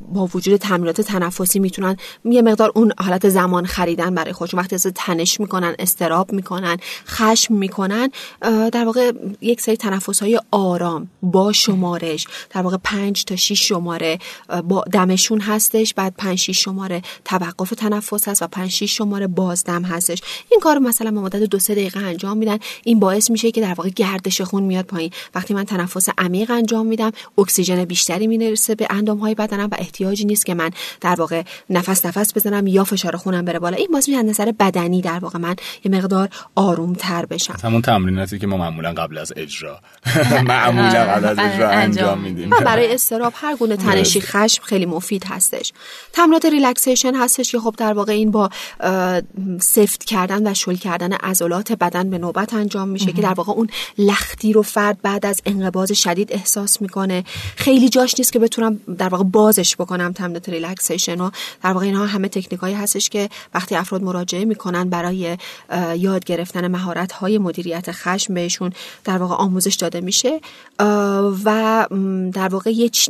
با 0.00 0.28
وجود 0.34 0.56
تمرینات 0.56 1.00
تنفسی 1.00 1.58
می‌تونن 1.58 1.96
یه 2.24 2.42
مقدار 2.42 2.72
اون 2.74 2.92
حالت 2.98 3.28
زمان 3.28 3.66
خریدن 3.66 4.14
برای 4.14 4.32
خودشون. 4.32 4.60
وقتی 4.60 4.74
از 4.74 4.86
تنش 4.94 5.40
می‌کنن 5.40 5.74
استراب 5.78 6.32
می‌کنن 6.32 6.76
خشم 7.06 7.54
می‌کنن 7.54 8.10
در 8.72 8.84
واقع 8.84 9.12
یک 9.40 9.60
سری 9.60 9.76
تنفس 9.76 10.22
های 10.22 10.40
آرام 10.50 11.08
با 11.22 11.52
شمارش 11.52 12.26
در 12.50 12.62
واقع 12.62 12.76
پنج 12.84 13.24
تا 13.24 13.36
6 13.36 13.68
شماره 13.68 14.18
با 14.64 14.84
دمشون 14.92 15.40
هستش 15.40 15.94
بعد 15.94 16.14
5 16.18 16.38
6 16.38 16.58
شماره 16.58 17.02
توقف 17.24 17.70
تنفس 17.70 18.28
هست 18.28 18.42
و 18.42 18.46
5 18.46 18.70
6 18.70 18.96
شماره 18.96 19.26
بازدم 19.26 19.82
هستش. 19.82 20.22
این 20.50 20.60
کار 20.60 20.78
مثلا 20.78 21.10
به 21.10 21.20
مدت 21.20 21.42
دو 21.42 21.58
سه 21.58 21.74
دقیقه 21.74 22.00
انجام 22.00 22.36
میدن. 22.36 22.58
این 22.84 23.00
باعث 23.00 23.30
میشه 23.30 23.50
که 23.50 23.60
در 23.60 23.74
واقع 23.74 23.90
گردش 24.14 24.40
خون 24.40 24.62
میاد 24.62 24.84
پایین. 24.84 25.10
وقتی 25.34 25.54
من 25.54 25.64
تنفس 25.64 26.08
عمیق 26.18 26.50
انجام 26.50 26.86
میدم 26.86 27.12
اکسیژن 27.38 27.84
بیشتری 27.84 28.26
می‌رسه 28.26 28.74
به 28.74 28.86
اندام 28.90 29.18
های 29.18 29.34
بدنم 29.34 29.68
و 29.72 29.76
احتیاجی 29.78 30.24
نیست 30.24 30.46
که 30.46 30.54
من 30.54 30.70
در 31.00 31.14
واقع 31.14 31.42
نفس 31.70 32.06
نفس 32.06 32.36
بزنم 32.36 32.66
یا 32.66 32.84
فشار 32.84 33.16
خونم 33.16 33.44
بره 33.44 33.58
بالا. 33.58 33.76
این 33.76 33.88
باز 33.92 34.08
میاد 34.08 34.24
نظر 34.24 34.52
بدنی 34.60 35.02
در 35.02 35.18
واقع 35.18 35.38
من 35.38 35.56
یه 35.84 35.90
مقدار 35.90 36.28
آروم 36.54 36.92
تر 36.92 37.26
بشم. 37.26 37.56
همون 37.62 37.82
تمریناتی 37.82 38.38
که 38.38 38.46
ما 38.46 38.56
معمولا 38.56 38.92
قبل 38.92 39.18
از 39.18 39.32
اجرا 39.36 39.80
معمولا 40.54 41.04
قبل 41.04 41.24
از 41.24 41.38
اجرا 41.38 41.68
انجام 41.68 42.20
میدیم. 42.20 42.50
برای 42.50 42.94
اضطراب 42.94 43.32
هر 43.36 43.56
گونه 43.56 43.76
تنشی 43.76 44.20
خشم 44.20 44.62
خیلی 44.62 44.86
مفید 44.86 45.24
هستش. 45.24 45.72
تمرینات 46.12 46.44
relaxation 46.44 47.14
هستش 47.14 47.52
که 47.52 47.58
خب 47.58 47.74
در 47.78 47.92
واقع 47.92 48.12
این 48.12 48.30
با 48.30 48.50
سفت 49.60 50.04
کردن 50.04 50.50
و 50.50 50.54
شل 50.54 50.74
کردن 50.74 51.12
عضلات 51.12 51.72
بدن 51.72 52.10
به 52.10 52.18
نوبت 52.18 52.54
انجام 52.54 52.88
میشه 52.88 53.12
که 53.12 53.22
در 53.22 53.34
واقع 53.34 53.52
اون 53.52 53.68
لختی 54.06 54.52
رو 54.52 54.62
فرد 54.62 55.02
بعد 55.02 55.26
از 55.26 55.40
انقباض 55.46 55.92
شدید 55.92 56.32
احساس 56.32 56.82
می‌کنه. 56.82 57.24
خیلی 57.56 57.88
جاش 57.88 58.14
نیست 58.18 58.32
که 58.32 58.38
بتونم 58.38 58.80
در 58.98 59.08
واقع 59.08 59.24
بازش 59.24 59.76
بکنم 59.76 60.12
تمرینات 60.12 60.48
relaxation 60.48 61.20
و 61.20 61.30
در 61.62 61.72
واقع 61.72 61.86
اینها 61.86 62.06
همه 62.06 62.28
تکنیکایی 62.28 62.74
هستش 62.74 63.08
که 63.08 63.28
وقتی 63.54 63.74
افراد 63.74 64.02
مراجعه 64.02 64.44
می‌کنن 64.44 64.88
برای 64.90 65.36
یاد 65.96 66.24
گرفتن 66.24 66.68
مهارت 66.68 67.12
های 67.12 67.38
مدیریت 67.38 67.92
خشم 67.92 68.34
بهشون 68.34 68.72
در 69.04 69.18
واقع 69.18 69.34
آموزش 69.34 69.74
داده 69.74 70.00
میشه. 70.00 70.40
و 71.44 71.86
در 72.32 72.48
واقع 72.48 72.70
یک 72.70 73.08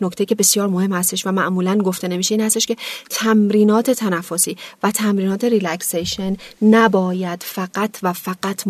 نکته 0.00 0.24
که 0.24 0.34
بسیار 0.34 0.68
مهم 0.68 0.92
هستش 0.92 1.26
و 1.26 1.32
معمولا 1.32 1.78
گفته 1.78 2.08
نمیشه 2.08 2.34
این 2.34 2.44
هستش 2.44 2.66
که 2.66 2.76
تمرینات 3.10 3.90
تنفسی 3.90 4.56
و 4.82 4.90
تمرینات 4.90 5.44
ریلکسیشن 5.44 6.36
نباید 6.62 7.42
فقط 7.42 7.98
و 8.02 8.12
فقط 8.12 8.66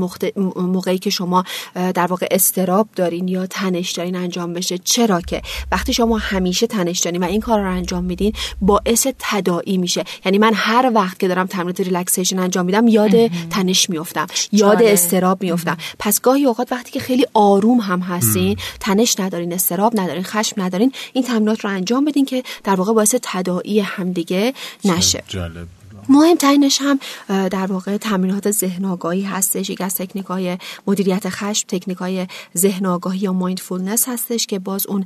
موقعی 0.56 0.98
که 0.98 1.10
شما 1.10 1.44
در 1.74 2.06
واقع 2.06 2.26
استراب 2.30 2.88
دارین 2.96 3.28
یا 3.28 3.46
تنش 3.46 3.90
دارین 3.92 4.16
انجام 4.16 4.52
بشه. 4.52 4.78
چرا 4.78 5.20
که 5.20 5.42
وقتی 5.72 5.92
شما 5.92 6.18
همیشه 6.18 6.66
تنش 6.66 6.98
دارین 6.98 7.22
و 7.22 7.26
این 7.26 7.40
کار 7.40 7.60
رو 7.60 7.70
انجام 7.70 8.04
میدین 8.04 8.32
باعث 8.60 9.06
تداعی 9.18 9.78
میشه. 9.78 10.04
یعنی 10.24 10.38
من 10.38 10.52
هر 10.54 10.90
وقت 10.94 11.18
که 11.18 11.28
دارم 11.28 11.46
تمرین 11.46 11.74
relaxation 11.74 12.38
انجام 12.38 12.66
میدم 12.66 12.88
یاد 12.88 13.26
تنش 13.50 13.90
میفتم 13.90 14.26
یاد 14.52 14.82
اضطراب 14.82 15.42
میفتم 15.42 15.76
پس 15.98 16.20
گاهی 16.20 16.46
اوقات 16.46 16.72
وقتی 16.72 16.90
که 16.90 17.00
خیلی 17.00 17.26
آروم 17.34 17.80
هم 17.80 18.00
هستین 18.00 18.56
تنش 18.80 19.20
ندارین 19.20 19.52
اضطراب 19.52 20.00
ندارین 20.00 20.22
خشم 20.22 20.62
ندارین 20.62 20.92
این 21.12 21.24
تمرینات 21.24 21.60
رو 21.60 21.70
انجام 21.70 22.04
بدین 22.04 22.24
که 22.24 22.42
در 22.64 22.74
واقع 22.74 22.92
باعث 22.92 23.14
تداعی 23.22 23.80
همدیگه 23.80 24.54
نشه. 24.84 25.22
جالب. 25.28 25.77
مهمترینش 26.08 26.78
هم 26.80 26.98
در 27.28 27.66
واقع 27.66 27.96
تمرینات 27.96 28.50
ذهن 28.50 28.84
آگاهی 28.84 29.22
هستش. 29.22 29.70
یکی 29.70 29.80
از 29.80 29.94
تکنیک 29.94 30.26
های 30.26 30.58
مدیریت 30.86 31.28
خشم 31.28 31.64
تکنیک 31.68 31.98
های 31.98 32.26
ذهن 32.56 32.86
آگاهی 32.86 33.18
یا 33.18 33.32
مایندفولنس 33.32 34.08
هستش 34.08 34.46
که 34.46 34.58
باز 34.58 34.86
اون 34.86 35.04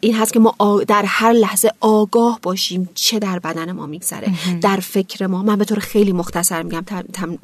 این 0.00 0.14
هست 0.14 0.32
که 0.32 0.38
ما 0.38 0.54
در 0.88 1.04
هر 1.06 1.32
لحظه 1.32 1.70
آگاه 1.80 2.38
باشیم 2.42 2.88
چه 2.94 3.18
در 3.18 3.38
بدن 3.38 3.72
ما 3.72 3.86
میگذره. 3.86 4.32
در 4.60 4.76
فکر 4.76 5.26
ما. 5.26 5.42
من 5.42 5.56
به 5.56 5.64
طور 5.64 5.78
خیلی 5.78 6.12
مختصر 6.12 6.62
میگم 6.62 6.84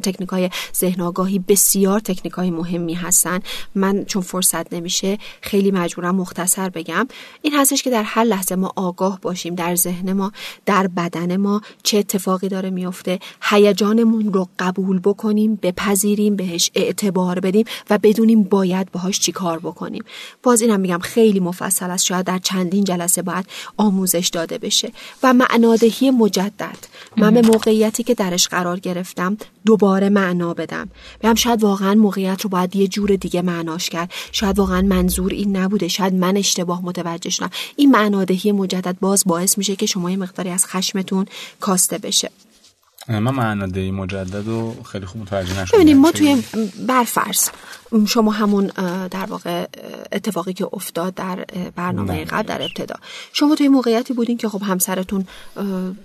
تکنیک 0.03 0.29
های 0.29 0.51
ذهن 0.77 1.01
آگاهی 1.01 1.39
بسیار 1.39 2.01
تکنیک 2.01 2.33
های 2.33 2.51
مهمی 2.51 2.95
هستن. 2.95 3.41
من 3.75 4.05
چون 4.05 4.23
فرصت 4.23 4.73
نمیشه 4.73 5.19
خیلی 5.41 5.71
مجبورم 5.71 6.17
مختصر 6.17 6.69
بگم. 6.69 7.09
این 7.43 7.55
هستش 7.55 7.83
که 7.83 7.91
در 7.91 8.03
هر 8.03 8.25
لحظه 8.25 8.55
ما 8.55 8.73
آگاه 8.77 9.21
باشیم. 9.21 9.55
در 9.55 9.75
ذهن 9.75 10.13
ما 10.13 10.33
در 10.67 10.87
بدن 10.87 11.37
ما 11.37 11.61
چه 11.83 11.99
اتفاقی 11.99 12.49
داره 12.49 12.71
میفته 12.71 13.00
میفته 13.07 13.27
هیجانمون 13.43 14.33
رو 14.33 14.49
قبول 14.59 14.99
بکنیم 14.99 15.59
بپذیریم 15.63 16.37
بهش 16.37 16.71
اعتبار 16.75 17.41
بدیم 17.41 17.65
و 17.91 17.99
بدونیم 17.99 18.43
باید 18.43 18.93
باهاش 18.93 19.21
چی 19.21 19.33
کار 19.33 19.59
بکنیم. 19.59 20.05
باز 20.43 20.63
اینم 20.63 20.81
میگم 20.81 20.99
خیلی 20.99 21.41
مفصل 21.41 21.91
است 21.91 22.05
شاید 22.05 22.27
در 22.27 22.39
چندین 22.39 22.85
جلسه 22.85 23.23
باید 23.23 23.47
آموزش 23.77 24.31
داده 24.33 24.59
بشه. 24.59 24.93
و 25.23 25.35
معنادهی 25.35 26.11
مجدد. 26.11 26.79
من 27.17 27.35
به 27.35 27.43
موقعیتی 27.43 28.03
که 28.03 28.15
درش 28.15 28.49
قرار 28.49 28.79
گرفتم 28.81 29.37
دوباره 29.67 30.09
معنا 30.09 30.55
بدم. 30.55 30.89
بهم 31.21 31.35
شاید 31.35 31.63
واقعا 31.63 31.95
موقعیت 31.95 32.41
رو 32.43 32.51
باید 32.51 32.77
یه 32.77 32.89
جور 32.89 33.17
دیگه 33.17 33.43
معناش 33.43 33.89
کرد. 33.89 34.13
شاید 34.33 34.59
واقعا 34.59 34.83
منظور 34.83 35.33
این 35.33 35.57
نبوده. 35.57 35.89
شاید 35.89 36.15
من 36.15 36.37
اشتباه 36.37 36.85
متوجه 36.85 37.31
شدم. 37.31 37.51
این 37.77 37.91
معنادهی 37.91 38.53
مجدد 38.53 38.97
باز 39.01 39.23
باعث 39.27 39.59
میشه 39.59 39.77
که 39.77 39.87
شما 39.87 40.11
یه 40.11 40.17
مقداری 40.17 40.51
از 40.51 40.67
خشمتون 40.67 41.27
کاسته 41.61 41.99
بشه. 41.99 42.31
من 43.09 43.21
معنادهی 43.21 43.91
مجدد 43.91 44.49
و 44.49 44.83
خیلی 44.93 45.07
خوب 45.07 45.23
متوجه 45.23 45.61
نشدم. 45.63 45.79
ببینید 45.79 45.97
ما 45.97 46.13
توی 46.13 46.43
برفرض 46.87 47.49
شما 48.07 48.31
همون 48.31 48.67
در 49.11 49.27
واقع 49.27 49.67
اتفاقی 50.13 50.53
که 50.53 50.69
افتاد 50.73 51.15
در 51.15 51.45
برنامه 51.77 52.25
قبل 52.25 52.43
در 52.43 52.63
ابتدا. 52.63 52.95
شما 53.33 53.55
توی 53.55 53.69
موقعیتی 53.69 54.13
بودین 54.13 54.37
که 54.37 54.49
خب 54.49 54.63
همسرتون 54.63 55.27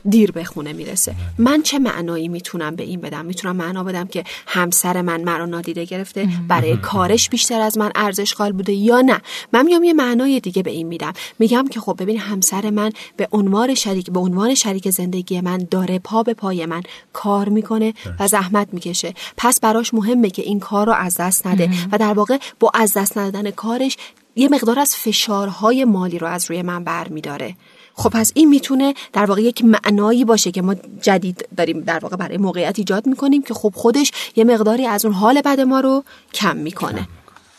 دیر 0.10 0.32
به 0.32 0.44
خونه 0.44 0.74
می‌رسه. 0.74 1.16
من 1.38 1.62
چه 1.62 1.80
معنایی 1.80 2.28
می‌تونم 2.28 2.76
به 2.76 2.84
این 2.84 3.02
بدم؟ 3.02 3.26
می‌تونم 3.26 3.56
معنا 3.56 3.84
بدم 3.84 4.08
که 4.08 4.24
همسر 4.48 5.02
من 5.02 5.24
مرا 5.24 5.46
نادیده 5.46 5.86
گرفته 5.86 6.30
برای 6.48 6.78
کارش 6.78 7.30
بیشتر 7.30 7.62
از 7.62 7.78
من 7.78 7.92
ارزش 7.96 8.34
قائل 8.34 8.52
بوده 8.52 8.74
یا 8.74 9.02
نه؟ 9.02 9.22
من 9.54 9.66
میام 9.66 9.84
یه 9.84 9.94
معنای 9.94 10.40
دیگه 10.40 10.64
به 10.64 10.72
این 10.72 10.88
میدم. 10.88 11.14
میگم 11.40 11.68
که 11.68 11.80
خب 11.80 11.96
ببین 12.00 12.20
همسر 12.20 12.70
من 12.70 12.92
به 13.18 13.28
عنوان 13.32 13.76
شریک 13.76 14.12
به 14.12 14.20
عنوان 14.20 14.56
شریک 14.56 14.90
زندگی 14.90 15.42
من 15.42 15.68
داره 15.72 16.00
پا 16.00 16.24
به 16.24 16.34
پای 16.34 16.66
من. 16.66 16.84
کار 17.14 17.50
می‌کنه 17.50 17.94
و 18.20 18.28
زحمت 18.28 18.68
می‌کشه. 18.72 19.14
پس 19.38 19.60
براش 19.60 19.94
مهمه 19.94 20.30
که 20.30 20.42
این 20.42 20.60
کار 20.60 20.88
رو 20.88 20.94
از 20.94 21.18
دست 21.18 21.48
نده. 21.48 21.70
و 21.92 21.98
در 21.98 22.14
واقع 22.14 22.38
با 22.60 22.72
از 22.74 22.94
دست 22.94 23.18
ندادن 23.18 23.52
کارش 23.52 23.98
یه 24.36 24.50
مقدار 24.50 24.80
از 24.80 24.96
فشارهای 24.96 25.86
مالی 25.86 26.20
رو 26.20 26.28
از 26.28 26.50
روی 26.50 26.62
من 26.62 26.84
بر 26.84 27.08
میداره 27.08 27.56
خب 27.94 28.10
پس 28.10 28.32
این 28.36 28.50
می‌تونه 28.50 28.94
در 29.14 29.26
واقع 29.26 29.42
یک 29.42 29.66
معنایی 29.66 30.26
باشه 30.26 30.52
که 30.52 30.62
ما 30.62 30.76
جدید 31.02 31.48
داریم 31.58 31.82
در 31.82 32.00
واقع 32.00 32.16
برای 32.16 32.38
موقعیت 32.38 32.80
ایجاد 32.80 33.08
می‌کنیم 33.08 33.42
که 33.42 33.54
خب 33.54 33.74
خودش 33.76 34.12
یه 34.36 34.44
مقداری 34.44 34.86
از 34.86 35.06
اون 35.06 35.14
حال 35.14 35.42
بد 35.42 35.60
ما 35.60 35.80
رو 35.80 36.04
کم 36.34 36.58
می‌کنه. 36.58 37.08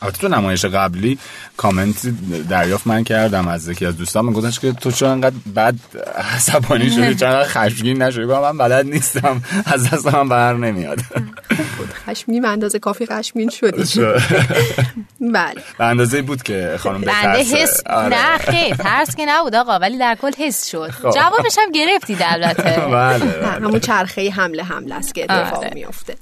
البته 0.03 0.19
تو 0.19 0.29
نمایش 0.29 0.65
قبلی 0.65 1.19
کامنت 1.57 2.07
دریافت 2.49 2.87
من 2.87 3.05
کردم 3.05 3.49
از 3.49 3.69
یکی 3.69 3.87
از 3.87 3.97
دوستان. 3.97 4.25
من 4.25 4.33
گفتش 4.33 4.61
که 4.61 4.73
تو 4.73 4.91
چرا 4.91 5.13
انقدر 5.13 5.37
بد 5.57 5.75
عصبانی 6.35 6.91
شدی؟ 6.91 7.15
چرا 7.15 7.45
خشمگین 7.45 8.03
نشدی؟ 8.03 8.25
من 8.25 8.59
بلد 8.59 8.87
نیستم. 8.87 9.43
از 9.67 9.91
دست 9.91 10.07
من 10.15 10.29
بر 10.29 10.55
نمیاد. 10.55 10.99
خشمگین 12.07 12.43
به 12.43 12.49
اندازه 12.49 12.79
کافی 12.79 13.07
خشمگین 13.07 13.51
شدی. 13.51 14.01
بله. 15.35 15.63
به 15.79 15.85
اندازه 15.85 16.23
بود 16.23 16.43
که 16.43 16.77
خانم 16.79 17.01
بنده 17.01 17.43
حس 17.43 17.87
نه 17.87 18.39
خیلی 18.39 18.77
ترس 18.77 19.17
که 19.17 19.27
نبود 19.29 19.55
آقا 19.55 19.79
ولی 19.79 19.99
در 19.99 20.15
کل 20.15 20.33
حس 20.39 20.71
شد. 20.71 20.91
جوابش 21.03 21.59
هم 21.59 21.73
گرفتی 21.73 22.17
البته 22.21 22.81
بله 22.81 23.47
همون 23.47 23.81
چرخه 23.81 24.31
حمله 24.31 24.63
حمله 24.63 24.95
است 24.95 25.15
که 25.15 25.25
اتفاق 25.25 25.75
میفته 25.75 26.15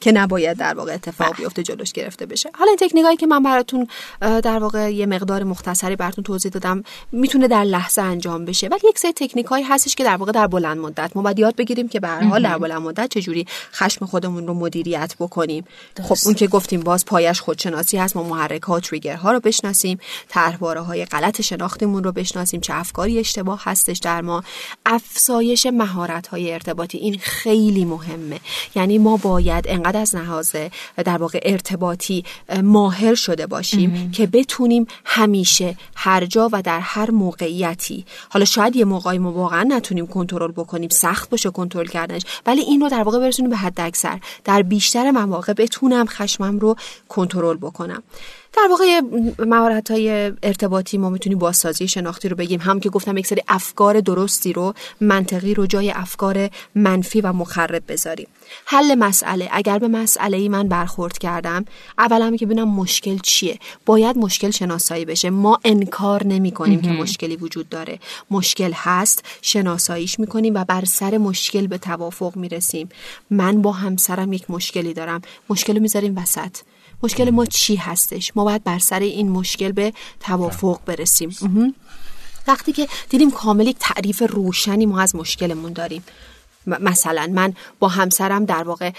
که 0.00 0.12
نباید 0.12 0.56
در 0.56 0.74
واقع 0.74 0.94
اتفاق 0.94 1.36
بیفته 1.36 1.62
جلوش 1.62 1.92
گرفته 1.92 2.26
بشه. 2.26 2.50
حالا 2.54 2.70
این 2.70 2.88
تکنیکایی 2.88 3.16
که 3.16 3.26
من 3.26 3.42
براتون 3.42 3.88
در 4.20 4.58
واقع 4.58 4.94
یه 4.94 5.06
مقدار 5.06 5.44
مختصری 5.44 5.96
براتون 5.96 6.24
توضیح 6.24 6.50
دادم 6.50 6.82
می‌تونه 7.12 7.48
در 7.48 7.64
لحظه 7.64 8.02
انجام 8.02 8.44
بشه. 8.44 8.68
ولی 8.68 8.80
یک 8.88 8.98
سری 8.98 9.12
تکنیکایی 9.12 9.64
هستش 9.64 9.94
که 9.94 10.04
در 10.04 10.16
واقع 10.16 10.32
در 10.32 10.46
بلند 10.46 10.78
مدت 10.78 11.10
ما 11.14 11.22
باید 11.22 11.38
یاد 11.38 11.56
بگیریم 11.56 11.88
که 11.88 12.00
به 12.00 12.08
هر 12.08 12.22
حال 12.24 12.42
در 12.42 12.58
بلند 12.58 12.82
مدت 12.82 13.10
چجوری 13.10 13.46
خشم 13.72 14.06
خودمون 14.06 14.46
رو 14.46 14.54
مدیریت 14.54 15.14
بکنیم. 15.20 15.64
خب 16.02 16.16
اون 16.24 16.34
که 16.34 16.46
گفتیم 16.46 16.80
باز 16.80 17.04
پایش 17.04 17.40
خودشناسی 17.40 17.96
هست 17.96 18.16
ما 18.16 18.22
محرک 18.22 18.62
ها 18.62 18.80
تریگر 18.80 19.16
ها 19.16 19.32
رو 19.32 19.40
بشناسیم 19.40 19.98
طرحواره 20.28 20.80
های 20.80 21.04
غلط 21.04 21.40
شناختیمون 21.40 22.04
رو 22.04 22.12
بشناسیم 22.12 22.60
چه 22.60 22.74
افکاری 22.74 23.18
اشتباه 23.18 23.60
هستش 23.64 23.98
در 23.98 24.20
ما. 24.20 24.42
افزایش 24.86 25.66
مهارت 25.66 26.26
های 26.26 26.52
ارتباطی 26.52 26.98
این 26.98 27.18
خیلی 27.18 27.84
مهمه. 27.84 28.40
یعنی 28.74 28.98
ما 28.98 29.16
باید 29.16 29.64
انقدر 29.68 29.93
از 29.96 30.14
لحاظ 30.14 30.56
در 31.04 31.16
واقع 31.16 31.40
ارتباطی 31.42 32.24
ماهر 32.62 33.14
شده 33.14 33.46
باشیم 33.46 34.10
که 34.10 34.26
بتونیم 34.26 34.86
همیشه 35.04 35.76
هر 35.94 36.26
جا 36.26 36.48
و 36.52 36.62
در 36.62 36.80
هر 36.80 37.10
موقعیتی 37.10 38.04
حالا 38.28 38.44
شاید 38.44 38.76
یه 38.76 38.84
موقعی 38.84 39.18
ما 39.18 39.32
واقعا 39.32 39.62
نتونیم 39.62 40.06
کنترل 40.06 40.52
بکنیم 40.52 40.88
سخت 40.88 41.30
باشه 41.30 41.50
کنترل 41.50 41.86
کردنش 41.86 42.22
ولی 42.46 42.60
این 42.60 42.80
رو 42.80 42.88
در 42.88 43.02
واقع 43.02 43.18
برسونیم 43.18 43.50
به 43.50 43.56
حد 43.56 43.80
اکثر 43.80 44.20
در 44.44 44.62
بیشتر 44.62 45.10
مواقع 45.10 45.52
بتونم 45.52 46.06
خشمم 46.06 46.58
رو 46.58 46.76
کنترل 47.08 47.56
بکنم. 47.56 48.02
در 48.56 48.68
واقع 48.70 49.00
مهارت 49.38 49.90
های 49.90 50.32
ارتباطی 50.42 50.98
ما 50.98 51.10
می‌تونیم 51.10 51.38
بازسازی 51.38 51.88
شناختی 51.88 52.28
رو 52.28 52.36
بگیم. 52.36 52.60
هم 52.60 52.80
که 52.80 52.90
گفتم 52.90 53.16
یک 53.16 53.26
سری 53.26 53.42
افکار 53.48 54.00
درستی 54.00 54.52
رو 54.52 54.74
منطقی 55.00 55.54
رو 55.54 55.66
جای 55.66 55.90
افکار 55.90 56.50
منفی 56.74 57.20
و 57.20 57.32
مخرب 57.32 57.82
بذاریم. 57.88 58.26
حل 58.66 58.94
مسئله. 58.94 59.48
اگر 59.52 59.78
به 59.78 59.88
مسئله 59.88 60.36
ای 60.36 60.48
من 60.48 60.68
برخورد 60.68 61.18
کردم 61.18 61.64
اولا 61.98 62.36
که 62.36 62.46
ببینم 62.46 62.68
مشکل 62.68 63.18
چیه. 63.18 63.58
باید 63.86 64.18
مشکل 64.18 64.50
شناسایی 64.50 65.04
بشه. 65.04 65.30
ما 65.30 65.60
انکار 65.64 66.26
نمی 66.26 66.50
کنیم 66.50 66.82
که 66.82 66.90
مشکلی 66.90 67.36
وجود 67.36 67.68
داره. 67.68 67.98
مشکل 68.30 68.72
هست 68.74 69.24
شناساییش 69.42 70.20
می‌کنیم 70.20 70.54
و 70.54 70.64
بر 70.64 70.84
سر 70.84 71.18
مشکل 71.18 71.66
به 71.66 71.78
توافق 71.78 72.36
می‌رسیم. 72.36 72.88
من 73.30 73.62
با 73.62 73.72
همسرم 73.72 74.32
یک 74.32 74.50
مشکلی 74.50 74.94
دارم. 74.94 75.22
مشکل 75.50 75.76
رو 75.76 75.82
می‌ذاریم 75.82 76.18
وسط. 76.18 76.56
مشکل 77.02 77.30
ما 77.30 77.46
چی 77.46 77.76
هستش؟ 77.76 78.32
ما 78.36 78.44
باید 78.44 78.64
بر 78.64 78.78
سر 78.78 79.00
این 79.00 79.28
مشکل 79.28 79.72
به 79.72 79.92
توافق 80.20 80.80
برسیم. 80.86 81.36
وقتی 82.46 82.72
که 82.72 82.88
دیدیم 83.08 83.30
کامل 83.30 83.66
یک 83.66 83.76
تعریف 83.80 84.22
روشنی 84.28 84.86
ما 84.86 85.00
از 85.00 85.16
مشکلمون 85.16 85.72
داریم. 85.72 86.04
مثلا 86.66 87.30
من 87.34 87.54
با 87.78 87.88
همسرم 87.88 88.44
در 88.44 88.62
واقع 88.62 88.90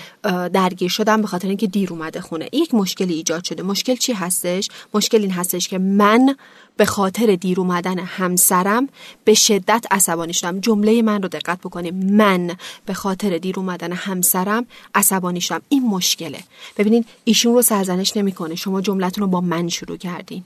درگیر 0.47 0.89
شدم 0.89 1.21
به 1.21 1.27
خاطر 1.27 1.47
اینکه 1.47 1.67
دیر 1.67 1.93
اومده 1.93 2.21
خونه. 2.21 2.49
یک 2.53 2.73
مشکلی 2.73 3.13
ایجاد 3.13 3.43
شده. 3.43 3.63
مشکل 3.63 3.95
چی 3.95 4.13
هستش؟ 4.13 4.69
مشکل 4.93 5.21
این 5.21 5.31
هستش 5.31 5.67
که 5.67 5.77
من 5.77 6.35
به 6.77 6.85
خاطر 6.85 7.35
دیر 7.35 7.59
اومدن 7.59 7.99
همسرم 7.99 8.89
به 9.23 9.33
شدت 9.33 9.85
عصبانی 9.91 10.33
شدم. 10.33 10.59
جمله 10.59 11.01
من 11.01 11.21
رو 11.21 11.27
دقت 11.27 11.59
بکنیم. 11.59 11.95
من 11.95 12.55
به 12.85 12.93
خاطر 12.93 13.37
دیر 13.37 13.59
اومدن 13.59 13.91
همسرم 13.91 14.65
عصبانی 14.95 15.41
شدم. 15.41 15.61
این 15.69 15.87
مشکله. 15.87 16.39
ببینین 16.77 17.05
ایشون 17.23 17.53
رو 17.53 17.61
سرزنش 17.61 18.17
نمی‌کنه. 18.17 18.55
شما 18.55 18.81
جملتون 18.81 19.21
رو 19.21 19.27
با 19.27 19.41
من 19.41 19.69
شروع 19.69 19.97
کردین. 19.97 20.43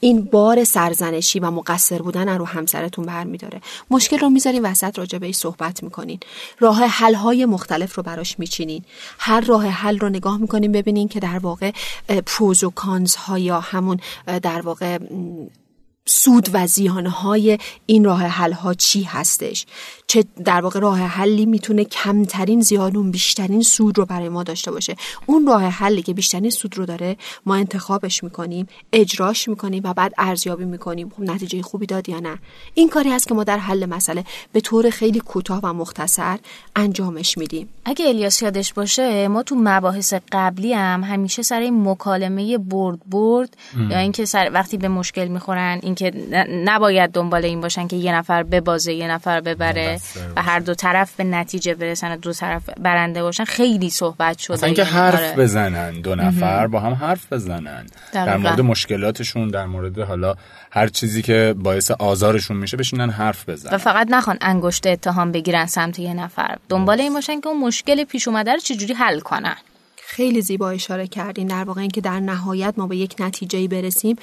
این 0.00 0.24
بار 0.24 0.64
سرزنشی 0.64 1.38
و 1.38 1.50
مقصر 1.50 2.02
بودن 2.02 2.28
رو 2.28 2.44
همسرتون 2.46 3.04
برمیداره. 3.04 3.60
مشکل 3.90 4.18
رو 4.18 4.30
می‌ذارین 4.30 4.62
وسط 4.62 4.98
راجع 4.98 5.18
بهش 5.18 5.34
صحبت 5.34 5.82
می‌کنین. 5.82 6.20
راه 6.58 6.84
حل 6.84 7.14
های 7.14 7.44
مختلف 7.44 7.94
رو 7.94 8.02
براش 8.02 8.38
میچینین. 8.38 8.84
هر 9.18 9.40
راه 9.40 9.66
حل 9.66 9.98
رو 9.98 10.08
نگاه 10.08 10.38
می‌کنین 10.38 10.72
ببینین 10.72 11.08
که 11.08 11.20
در 11.20 11.38
واقع 11.38 11.72
پروز 12.26 12.64
و 12.64 12.70
کانز 12.70 13.14
ها 13.16 13.38
یا 13.38 13.60
همون 13.60 14.00
در 14.42 14.60
واقع 14.60 14.98
سود 16.06 16.48
و 16.52 16.66
زیانهای 16.66 17.58
این 17.86 18.04
راه 18.04 18.22
حل 18.22 18.52
ها 18.52 18.74
چی 18.74 19.02
هستش. 19.02 19.66
چه 20.10 20.24
در 20.44 20.60
واقع 20.60 20.80
راه 20.80 20.98
حلی 20.98 21.46
می‌تونه 21.46 21.84
کمترین 21.84 22.60
زیان 22.60 23.10
بیشترین 23.10 23.62
سود 23.62 23.98
رو 23.98 24.06
برای 24.06 24.28
ما 24.28 24.42
داشته 24.42 24.70
باشه. 24.70 24.96
اون 25.26 25.46
راه 25.46 25.62
حلی 25.62 26.02
که 26.02 26.14
بیشترین 26.14 26.50
سود 26.50 26.78
رو 26.78 26.86
داره 26.86 27.16
ما 27.46 27.54
انتخابش 27.54 28.24
می‌کنیم 28.24 28.66
اجراش 28.92 29.48
می‌کنیم 29.48 29.82
و 29.84 29.94
بعد 29.94 30.12
ارزیابی 30.18 30.64
می‌کنیم. 30.64 31.10
خب 31.16 31.22
نتیجه 31.22 31.62
خوبی 31.62 31.86
داد 31.86 32.08
یا 32.08 32.20
نه؟ 32.20 32.38
این 32.74 32.88
کاری 32.88 33.10
هست 33.10 33.28
که 33.28 33.34
ما 33.34 33.44
در 33.44 33.58
حل 33.58 33.86
مسئله 33.86 34.24
به 34.52 34.60
طور 34.60 34.90
خیلی 34.90 35.20
کوتاه 35.20 35.60
و 35.62 35.72
مختصر 35.72 36.38
انجامش 36.76 37.38
میدیم. 37.38 37.68
اگه 37.84 38.08
الیاس 38.08 38.42
یادش 38.42 38.72
باشه 38.72 39.28
ما 39.28 39.42
تو 39.42 39.56
مباحث 39.58 40.14
قبلی 40.32 40.72
هم 40.72 41.04
همیشه 41.04 41.42
سر 41.42 41.60
این 41.60 41.88
مکالمه 41.88 42.58
برد 42.58 42.98
برد 43.10 43.56
یا 43.90 43.98
اینکه 43.98 44.24
سر 44.24 44.50
وقتی 44.52 44.76
به 44.76 44.88
مشکل 44.88 45.28
می‌خورن 45.28 45.80
اینکه 45.82 46.12
نباید 46.64 47.10
دنبال 47.10 47.44
این 47.44 47.60
باشن 47.60 47.88
که 47.88 47.96
یه 47.96 48.14
نفر 48.14 48.42
ببازه 48.42 48.94
یه 48.94 49.08
نفر 49.08 49.40
ببره. 49.40 49.97
و 50.36 50.42
هر 50.42 50.58
دو 50.58 50.74
طرف 50.74 51.16
به 51.16 51.24
نتیجه 51.24 51.74
برسن 51.74 52.16
دو 52.16 52.32
طرف 52.32 52.62
برنده 52.80 53.22
باشن 53.22 53.44
خیلی 53.44 53.90
صحبت 53.90 54.38
شده 54.38 54.64
اینکه 54.64 54.84
حرف 54.84 55.14
آره. 55.14 55.34
بزنن 55.36 56.00
دو 56.00 56.14
نفر 56.14 56.66
با 56.66 56.80
هم 56.80 56.92
حرف 56.92 57.32
بزنن. 57.32 57.86
در 58.12 58.36
مورد 58.36 58.60
مشکلاتشون 58.60 59.48
در 59.48 59.66
مورد 59.66 59.98
حالا 59.98 60.34
هر 60.70 60.88
چیزی 60.88 61.22
که 61.22 61.54
باعث 61.58 61.90
آزارشون 61.90 62.56
میشه 62.56 62.76
بشینن 62.76 63.10
حرف 63.10 63.48
بزنن. 63.48 63.74
و 63.74 63.78
فقط 63.78 64.06
نخوان 64.10 64.38
انگشت 64.40 64.86
اتهام 64.86 65.32
بگیرن 65.32 65.66
سمت 65.66 65.98
یه 65.98 66.14
نفر. 66.14 66.56
دنبال 66.68 67.00
این 67.00 67.14
باشن 67.14 67.40
که 67.40 67.48
اون 67.48 67.60
مشکل 67.60 68.04
پیش 68.04 68.28
اومده 68.28 68.52
رو 68.52 68.58
چجوری 68.58 68.94
حل 68.94 69.20
کنن. 69.20 69.56
خیلی 70.18 70.40
زیبا 70.40 70.70
اشاره 70.70 71.06
کردین. 71.06 71.46
در 71.46 71.64
واقع 71.64 71.80
اینکه 71.80 72.00
در 72.00 72.20
نهایت 72.20 72.74
ما 72.76 72.86
به 72.86 72.96
یک 72.96 73.14
نتیجه 73.18 73.68
برسیم 73.68 74.16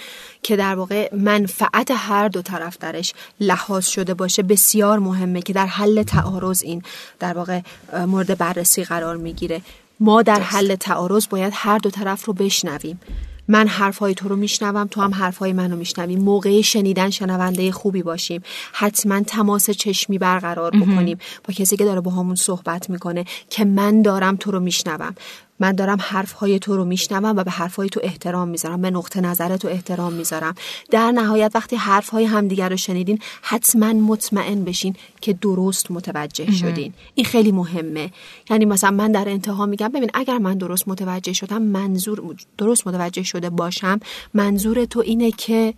که 0.44 0.56
در 0.56 0.76
واقع 0.76 1.16
منفعت 1.16 1.92
هر 1.92 2.28
دو 2.28 2.42
طرف 2.42 2.78
درش 2.78 3.14
لحاظ 3.40 3.88
شده 3.88 4.14
باشه 4.14 4.44
بسیار 4.44 5.00
مهمه 5.00 5.42
که 5.42 5.54
در 5.54 5.66
حل 5.66 6.04
تعارض 6.04 6.64
این 6.64 6.82
در 7.20 7.34
واقع 7.34 7.62
مورد 8.08 8.38
بررسی 8.38 8.84
قرار 8.84 9.18
می‌گیره. 9.18 9.62
ما 10.00 10.22
در 10.22 10.40
حل 10.40 10.76
تعارض 10.76 11.28
باید 11.30 11.54
هر 11.56 11.78
دو 11.78 11.90
طرف 11.90 12.26
رو 12.26 12.34
بشنویم. 12.34 13.00
من 13.48 13.68
حرفهای 13.68 14.14
تو 14.14 14.30
رو 14.30 14.36
میشنوم 14.36 14.88
تو 14.88 15.02
هم 15.02 15.14
حرفهای 15.14 15.54
منو 15.54 15.76
میشنویم 15.76 16.20
موقع 16.20 16.62
شنیدن 16.62 17.10
شنونده 17.10 17.72
خوبی 17.72 18.04
باشیم. 18.04 18.44
حتما 18.74 19.22
تماس 19.22 19.70
چشمی 19.70 20.18
برقرار 20.18 20.72
بکنیم. 20.72 21.18
با 21.48 21.54
کسی 21.54 21.78
که 21.78 21.86
داره 21.86 22.02
با 22.02 22.12
همون 22.12 22.36
صحبت 22.36 22.90
می‌کنه 22.90 23.26
که 23.50 23.66
من 23.66 24.02
دارم 24.02 24.36
تو 24.36 24.52
رو 24.52 24.60
میشنوم. 24.60 25.16
من 25.60 25.72
دارم 25.72 25.98
حرفهای 26.02 26.60
تو 26.60 26.76
رو 26.76 26.86
میشنوم 26.86 27.36
و 27.38 27.44
به 27.44 27.52
حرفهای 27.52 27.89
تو 27.89 28.00
احترام 28.04 28.48
می‌ذارم 28.48 28.82
به 28.82 28.91
نقطه 28.91 29.22
نظر 29.22 29.58
تو 29.58 29.68
احترام 29.68 30.13
می‌ذارم. 30.13 30.56
در 30.91 31.12
نهایت 31.12 31.52
وقتی 31.56 31.76
حرفهای 31.76 32.26
همدیگر 32.26 32.70
رو 32.70 32.78
شنیدین 32.78 33.20
حتما 33.41 33.94
مطمئن 33.94 34.63
بشین 34.63 34.96
که 35.22 35.34
درست 35.34 35.91
متوجه 35.91 36.52
شدین. 36.52 36.94
این 37.15 37.26
خیلی 37.26 37.52
مهمه. 37.52 38.12
یعنی 38.50 38.65
مثلا 38.65 38.91
من 38.91 39.12
در 39.12 39.30
انتها 39.30 39.65
میگم 39.65 39.88
ببین 39.88 40.10
اگر 40.13 40.38
من 40.38 40.58
درست 40.58 40.88
متوجه 40.88 41.34
شدم 41.34 41.62
منظور 41.62 42.36
درست 42.58 42.88
متوجه 42.88 43.24
شده 43.24 43.50
باشم 43.50 44.00
منظور 44.34 44.86
تو 44.86 45.00
اینه 45.00 45.32
که 45.32 45.74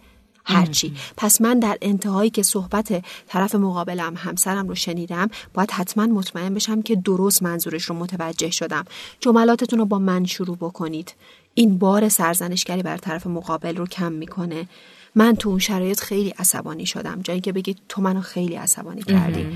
هرچی. 0.47 0.93
پس 1.17 1.41
من 1.41 1.59
در 1.59 1.77
انتهایی 1.81 2.29
که 2.29 2.43
صحبت 2.43 3.03
طرف 3.27 3.55
مقابلم 3.55 4.13
همسرم 4.17 4.67
رو 4.67 4.75
شنیدم 4.75 5.29
باید 5.53 5.71
حتما 5.71 6.05
مطمئن 6.05 6.53
بشم 6.53 6.81
که 6.81 6.95
درست 6.95 7.43
منظورش 7.43 7.83
رو 7.83 7.95
متوجه 7.95 8.49
شدم. 8.49 8.85
جملاتتون 9.19 9.79
رو 9.79 9.85
با 9.85 9.99
من 9.99 10.25
شروع 10.25 10.57
بکنید. 10.57 11.13
این 11.53 11.77
بار 11.77 12.09
سرزنشگری 12.09 12.83
بر 12.83 12.97
طرف 12.97 13.27
مقابل 13.27 13.75
رو 13.75 13.87
کم 13.87 14.11
می‌کنه. 14.11 14.67
من 15.15 15.35
تو 15.35 15.49
اون 15.49 15.59
شرایط 15.59 15.99
خیلی 15.99 16.29
عصبانی 16.29 16.85
شدم. 16.85 17.21
جایی 17.23 17.41
که 17.41 17.51
بگید 17.51 17.77
تو 17.89 18.01
منو 18.01 18.21
خیلی 18.21 18.55
عصبانی 18.55 19.01
کردی. 19.01 19.47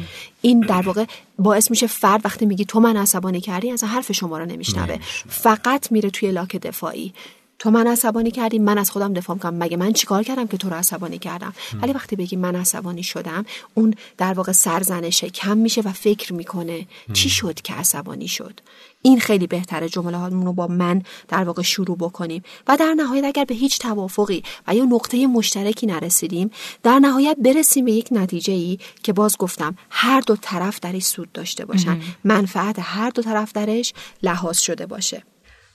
این 0.42 0.60
در 0.60 0.82
واقع 0.82 1.06
باعث 1.40 1.72
میشه 1.72 1.88
فرد 1.88 2.22
وقتی 2.26 2.46
میگی 2.46 2.66
تو 2.66 2.80
من 2.80 2.98
عصبانی 2.98 3.42
کردی 3.42 3.72
از 3.72 3.84
حرف 3.84 4.12
شما 4.12 4.38
رو 4.38 4.46
نمیشنوه. 4.46 4.98
فقط 5.30 5.92
میره 5.92 6.10
توی 6.10 6.32
لاک 6.32 6.56
دفاعی. 6.56 7.14
تو 7.62 7.72
من 7.72 7.88
عصبانی 7.88 8.32
کردی 8.32 8.60
من 8.60 8.78
از 8.78 8.92
خودم 8.92 9.14
دفاع 9.14 9.38
کنم 9.38 9.64
مگه 9.64 9.78
من 9.78 9.94
چیکار 9.94 10.24
کردم 10.24 10.48
که 10.48 10.58
تو 10.58 10.70
رو 10.70 10.76
عصبانی 10.76 11.18
کردم؟ 11.18 11.54
ولی 11.82 11.94
وقتی 11.94 12.16
بگی 12.16 12.36
من 12.36 12.56
عصبانی 12.56 13.04
شدم 13.04 13.46
اون 13.74 13.94
در 14.18 14.34
واقع 14.34 14.52
سرزنشه 14.52 15.30
کم 15.30 15.58
میشه 15.58 15.82
و 15.82 15.92
فکر 15.92 16.34
می‌کنه 16.34 16.88
چی 17.14 17.30
شد 17.30 17.62
که 17.62 17.74
عصبانی 17.74 18.28
شد. 18.28 18.60
این 19.02 19.20
خیلی 19.20 19.48
بهتره 19.48 19.90
جمله 19.90 20.30
رو 20.30 20.54
با 20.54 20.68
من 20.68 21.02
در 21.28 21.44
واقع 21.44 21.62
شروع 21.62 21.98
بکنیم. 21.98 22.44
و 22.68 22.78
در 22.78 22.94
نهایت 22.94 23.26
اگر 23.26 23.46
به 23.46 23.56
هیچ 23.56 23.80
توافقی 23.80 24.44
و 24.68 24.76
یا 24.76 24.86
نقطه 24.86 25.28
مشترکی 25.28 25.88
نرسیدیم 25.88 26.52
در 26.84 27.00
نهایت 27.00 27.38
برسیم 27.40 27.86
به 27.86 27.92
یک 27.92 28.08
نتیجه 28.12 28.54
ای 28.54 28.80
که 29.04 29.14
باز 29.14 29.38
گفتم 29.38 29.76
هر 29.90 30.22
دو 30.22 30.36
طرف 30.36 30.80
درش 30.80 31.04
سود 31.04 31.32
داشته 31.32 31.66
باشن. 31.66 32.02
منفعت 32.24 32.76
هر 32.80 33.10
دو 33.10 33.22
طرف 33.22 33.54
درش 33.54 33.94
لحاظ 34.24 34.60
شده 34.60 34.86
باشه. 34.86 35.24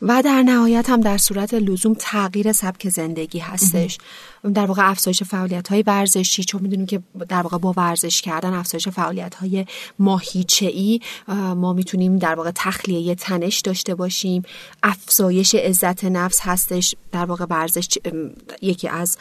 و 0.02 0.22
در 0.22 0.42
نهایت 0.42 0.90
هم 0.90 1.00
در 1.00 1.18
صورت 1.18 1.54
لزوم 1.54 1.94
تغییر 1.98 2.52
سبک 2.52 2.88
زندگی 2.88 3.38
هستش. 3.38 3.98
در 4.54 4.66
واقع 4.66 4.90
افزایش 4.90 5.22
فعالیت 5.22 5.68
های 5.68 5.82
ورزشی 5.87 6.44
چون 6.44 6.62
می‌دونیم 6.62 6.87
که 6.87 7.02
در 7.28 7.42
واقع 7.42 7.59
با 7.59 7.74
ورزش 7.76 8.22
کردن 8.22 8.54
افزایش 8.54 8.88
فعالیت 8.88 9.35
های 9.35 9.66
ماهیچه 9.98 10.66
ای 10.66 11.00
ما 11.56 11.72
می‌تونیم 11.72 12.18
در 12.18 12.35
واقع 12.35 12.50
تخلیه 12.54 13.14
تنش 13.14 13.61
داشته 13.61 13.94
باشیم. 13.94 14.42
افزایش 14.82 15.54
عزت 15.54 16.04
نفس 16.04 16.40
هستش. 16.42 16.94
در 17.12 17.24
واقع 17.24 17.44
ورزش 17.50 17.88
یکی 18.62 18.88
از 18.88 19.18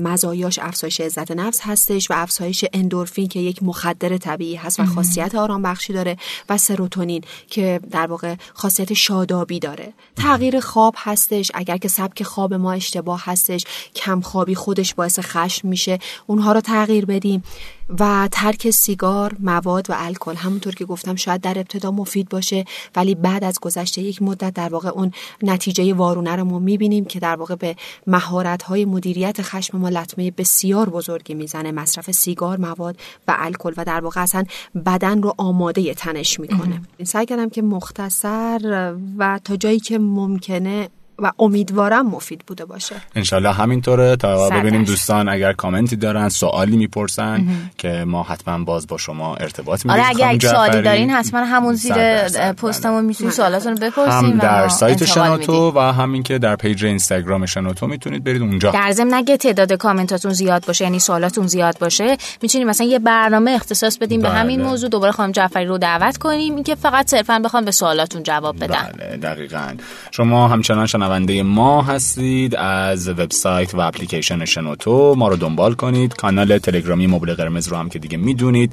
مزایاش 0.00 0.58
افزایش 0.58 1.00
عزت 1.00 1.30
نفس 1.30 1.60
هستش 1.62 2.10
و 2.10 2.14
افزایش 2.16 2.64
اندورفین 2.72 3.28
که 3.28 3.40
یک 3.40 3.62
مخدر 3.62 4.16
طبیعی 4.16 4.54
هست 4.54 4.80
و 4.80 4.84
خاصیت 4.84 5.34
آرام 5.34 5.62
بخشی 5.62 5.92
داره 5.92 6.16
و 6.48 6.58
سروتونین 6.58 7.24
که 7.50 7.80
در 7.90 8.06
واقع 8.06 8.34
خاصیت 8.54 8.92
شادابی 8.92 9.58
داره. 9.58 9.91
تغییر 10.16 10.60
خواب 10.60 10.94
هستش 10.98 11.50
اگر 11.54 11.76
که 11.76 11.88
سبک 11.88 12.22
خواب 12.22 12.54
ما 12.54 12.72
اشتباه 12.72 13.22
هستش 13.24 13.64
کم 13.94 14.20
خوابی 14.20 14.54
خودش 14.54 14.94
باعث 14.94 15.18
خشم 15.18 15.68
میشه. 15.68 15.98
اونها 16.26 16.52
رو 16.52 16.60
تغییر 16.60 17.06
بدیم. 17.06 17.42
و 17.88 18.28
ترک 18.32 18.70
سیگار 18.70 19.36
مواد 19.40 19.90
و 19.90 19.94
الکل. 19.96 20.34
همونطور 20.34 20.74
که 20.74 20.84
گفتم 20.84 21.14
شاید 21.14 21.40
در 21.40 21.58
ابتدا 21.58 21.90
مفید 21.90 22.28
باشه 22.28 22.64
ولی 22.96 23.14
بعد 23.14 23.44
از 23.44 23.60
گذشته 23.60 24.02
یک 24.02 24.22
مدت 24.22 24.54
در 24.54 24.68
واقع 24.68 24.88
اون 24.88 25.12
نتیجه 25.42 25.94
وارونه 25.94 26.36
رو 26.36 26.44
ما 26.44 26.58
می‌بینیم 26.58 27.04
که 27.04 27.20
در 27.20 27.36
واقع 27.36 27.54
به 27.54 27.76
مهارت 28.06 28.62
های 28.62 28.84
مدیریت 28.84 29.42
خشم 29.42 29.78
ما 29.78 29.88
لطمه 29.88 30.30
بسیار 30.30 30.88
بزرگی 30.90 31.34
می‌زنه. 31.34 31.72
مصرف 31.72 32.10
سیگار 32.10 32.58
مواد 32.58 32.96
و 33.28 33.36
الکل 33.38 33.72
و 33.76 33.84
در 33.84 34.00
واقع 34.00 34.22
اصلا 34.22 34.44
بدن 34.86 35.22
رو 35.22 35.34
آماده 35.38 35.94
تنش 35.94 36.40
می‌کنه. 36.40 36.80
سعی 37.04 37.26
کردم 37.26 37.48
که 37.48 37.62
مختصر 37.62 38.94
و 39.18 39.40
تا 39.44 39.56
جایی 39.56 39.80
که 39.80 39.98
ممکنه 39.98 40.88
و 41.18 41.32
امیدوارم 41.38 42.06
مفید 42.06 42.44
بوده 42.46 42.64
باشه. 42.64 42.94
انشالله 43.14 43.52
همینطوره. 43.52 44.16
تا 44.16 44.48
ببینیم 44.48 44.84
دوستان 44.84 45.28
اگر 45.28 45.52
کامنتی 45.52 45.96
دارن 45.96 46.28
سوالی 46.28 46.76
می‌پرسن 46.76 47.46
که 47.78 48.04
ما 48.06 48.22
حتما 48.22 48.64
باز 48.64 48.86
با 48.86 48.98
شما 48.98 49.36
ارتباط 49.36 49.86
می‌گیریم. 49.86 50.06
آره 50.06 50.24
اگر 50.24 50.48
سوالی 50.48 50.82
دارین 50.82 51.10
حتما 51.10 51.40
همون 51.44 51.74
زیر 51.74 52.28
پستمون 52.52 53.04
می‌تونید 53.04 53.32
سوالاتون 53.32 53.74
بپرسین 53.74 54.32
هم 54.32 54.38
در 54.38 54.68
سایت 54.68 55.04
شنوتو 55.04 55.72
و 55.76 55.78
همین 55.78 56.22
که 56.22 56.38
در 56.38 56.56
پیج 56.56 56.84
اینستاگرام 56.84 57.46
شنوتو 57.46 57.86
می‌تونید 57.86 58.24
برید 58.24 58.42
اونجا. 58.42 58.70
در 58.70 58.90
ضمن 58.90 59.14
نگه 59.14 59.36
تعداد 59.36 59.72
کامنتاتون 59.72 60.32
زیاد 60.32 60.66
باشه 60.66 60.84
یعنی 60.84 60.98
سوالاتون 60.98 61.46
زیاد 61.46 61.78
باشه 61.78 62.16
می‌تونیم 62.42 62.68
مثلا 62.68 62.86
یه 62.86 62.98
برنامه 62.98 63.50
اختصاص 63.50 63.98
بدیم 63.98 64.20
بله. 64.20 64.30
به 64.30 64.38
همین 64.38 64.62
موضوع. 64.62 64.90
دوباره 64.90 65.12
خانم 65.12 65.32
جعفری 65.32 65.66
رو 65.66 65.78
دعوت 65.78 66.16
کنیم. 66.16 66.54
اینکه 66.54 66.74
فقط 66.74 67.10
صرفا 67.10 67.38
بخوام 67.38 67.64
به 67.64 67.70
سوالاتون 67.70 68.22
جواب 68.22 68.56
بدن 68.64 68.92
بله 68.98 69.16
دقیقاً. 69.16 69.74
شما 70.10 70.48
همچنان 70.48 70.86
شنونده 71.02 71.42
ما 71.42 71.82
هستید 71.82 72.54
از 72.56 73.08
وبسایت 73.08 73.74
و 73.74 73.80
اپلیکیشن 73.80 74.44
شنوتو. 74.44 75.14
ما 75.14 75.28
رو 75.28 75.36
دنبال 75.36 75.74
کنید. 75.74 76.14
کانال 76.14 76.58
تلگرامی 76.58 77.06
مبل 77.06 77.34
قرمز 77.34 77.68
رو 77.68 77.76
هم 77.76 77.88
که 77.88 77.98
دیگه 77.98 78.16
می‌دونید. 78.16 78.72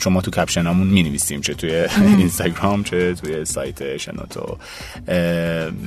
چون 0.00 0.12
ما 0.12 0.20
تو 0.20 0.30
کپشنمون 0.30 0.86
می 0.86 1.02
نویسیم 1.02 1.40
چه 1.40 1.54
توی 1.54 1.86
اینستاگرام 1.98 2.84
چه 2.84 3.14
توی 3.14 3.44
سایت 3.44 3.96
شنوتو. 3.96 4.56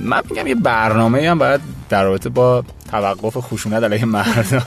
من 0.00 0.22
میگم 0.30 0.46
یه 0.46 0.54
برنامه 0.54 1.30
هم 1.30 1.38
باید 1.38 1.60
در 1.88 2.04
رابطه 2.04 2.28
با 2.28 2.64
توقف 2.90 3.36
خشونت 3.36 3.82
علیه 3.82 4.04
مردان 4.04 4.62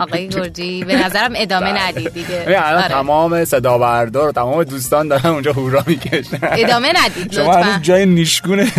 آقای 0.00 0.28
گرجی 0.28 0.84
به 0.84 1.04
نظرم 1.04 1.32
ادامه 1.36 1.72
بله. 1.72 1.88
ندید 1.88 2.14
دیگه. 2.14 2.60
آره. 2.60 2.88
تمام 2.88 3.44
صدا 3.44 3.78
بردار 3.78 4.28
و 4.28 4.32
تمام 4.32 4.64
دوستان 4.64 5.08
دارن 5.08 5.26
اونجا 5.26 5.52
هورا 5.52 5.84
می‌کشن. 5.86 6.38
ادامه 6.42 6.92
ندید 7.04 7.32
شما 7.32 7.78
جای 7.82 8.06
نیشگونه 8.06 8.72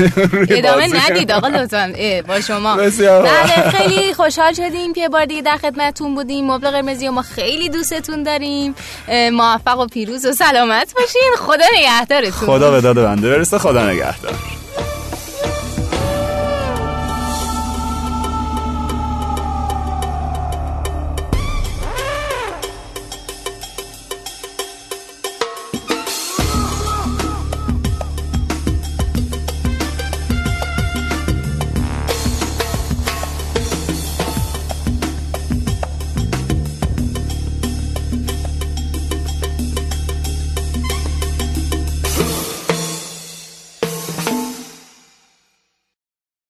ادامه 0.50 0.88
ندید 1.10 1.32
آقا 1.32 1.48
لطفا. 1.48 1.79
با 2.28 2.42
شما. 2.42 2.76
بله 2.76 3.70
خیلی 3.72 4.14
خوشحال 4.14 4.54
شدیم 4.54 4.94
که 4.94 5.10
بار 5.10 5.26
دیگه 5.26 5.42
در 5.42 5.58
خدمتتون 5.58 6.16
بودیم. 6.16 6.52
مبل 6.52 6.72
قرمزی 6.72 7.08
و 7.08 7.12
ما 7.12 7.22
خیلی 7.22 7.70
دوستتون 7.70 8.24
داریم. 8.24 8.76
موفق 9.32 9.80
و 9.80 9.88
پیروز 9.88 10.26
و 10.26 10.34
سلامت 10.34 10.94
باشین. 10.94 11.32
خدا 11.40 11.66
نگهدارتون. 11.78 12.48
خدا 12.48 12.72
به 12.72 12.82
داد 12.82 12.96
بنده 12.96 13.30
برسه 13.30 13.58
خدا 13.58 13.90
نگهدار. 13.90 14.34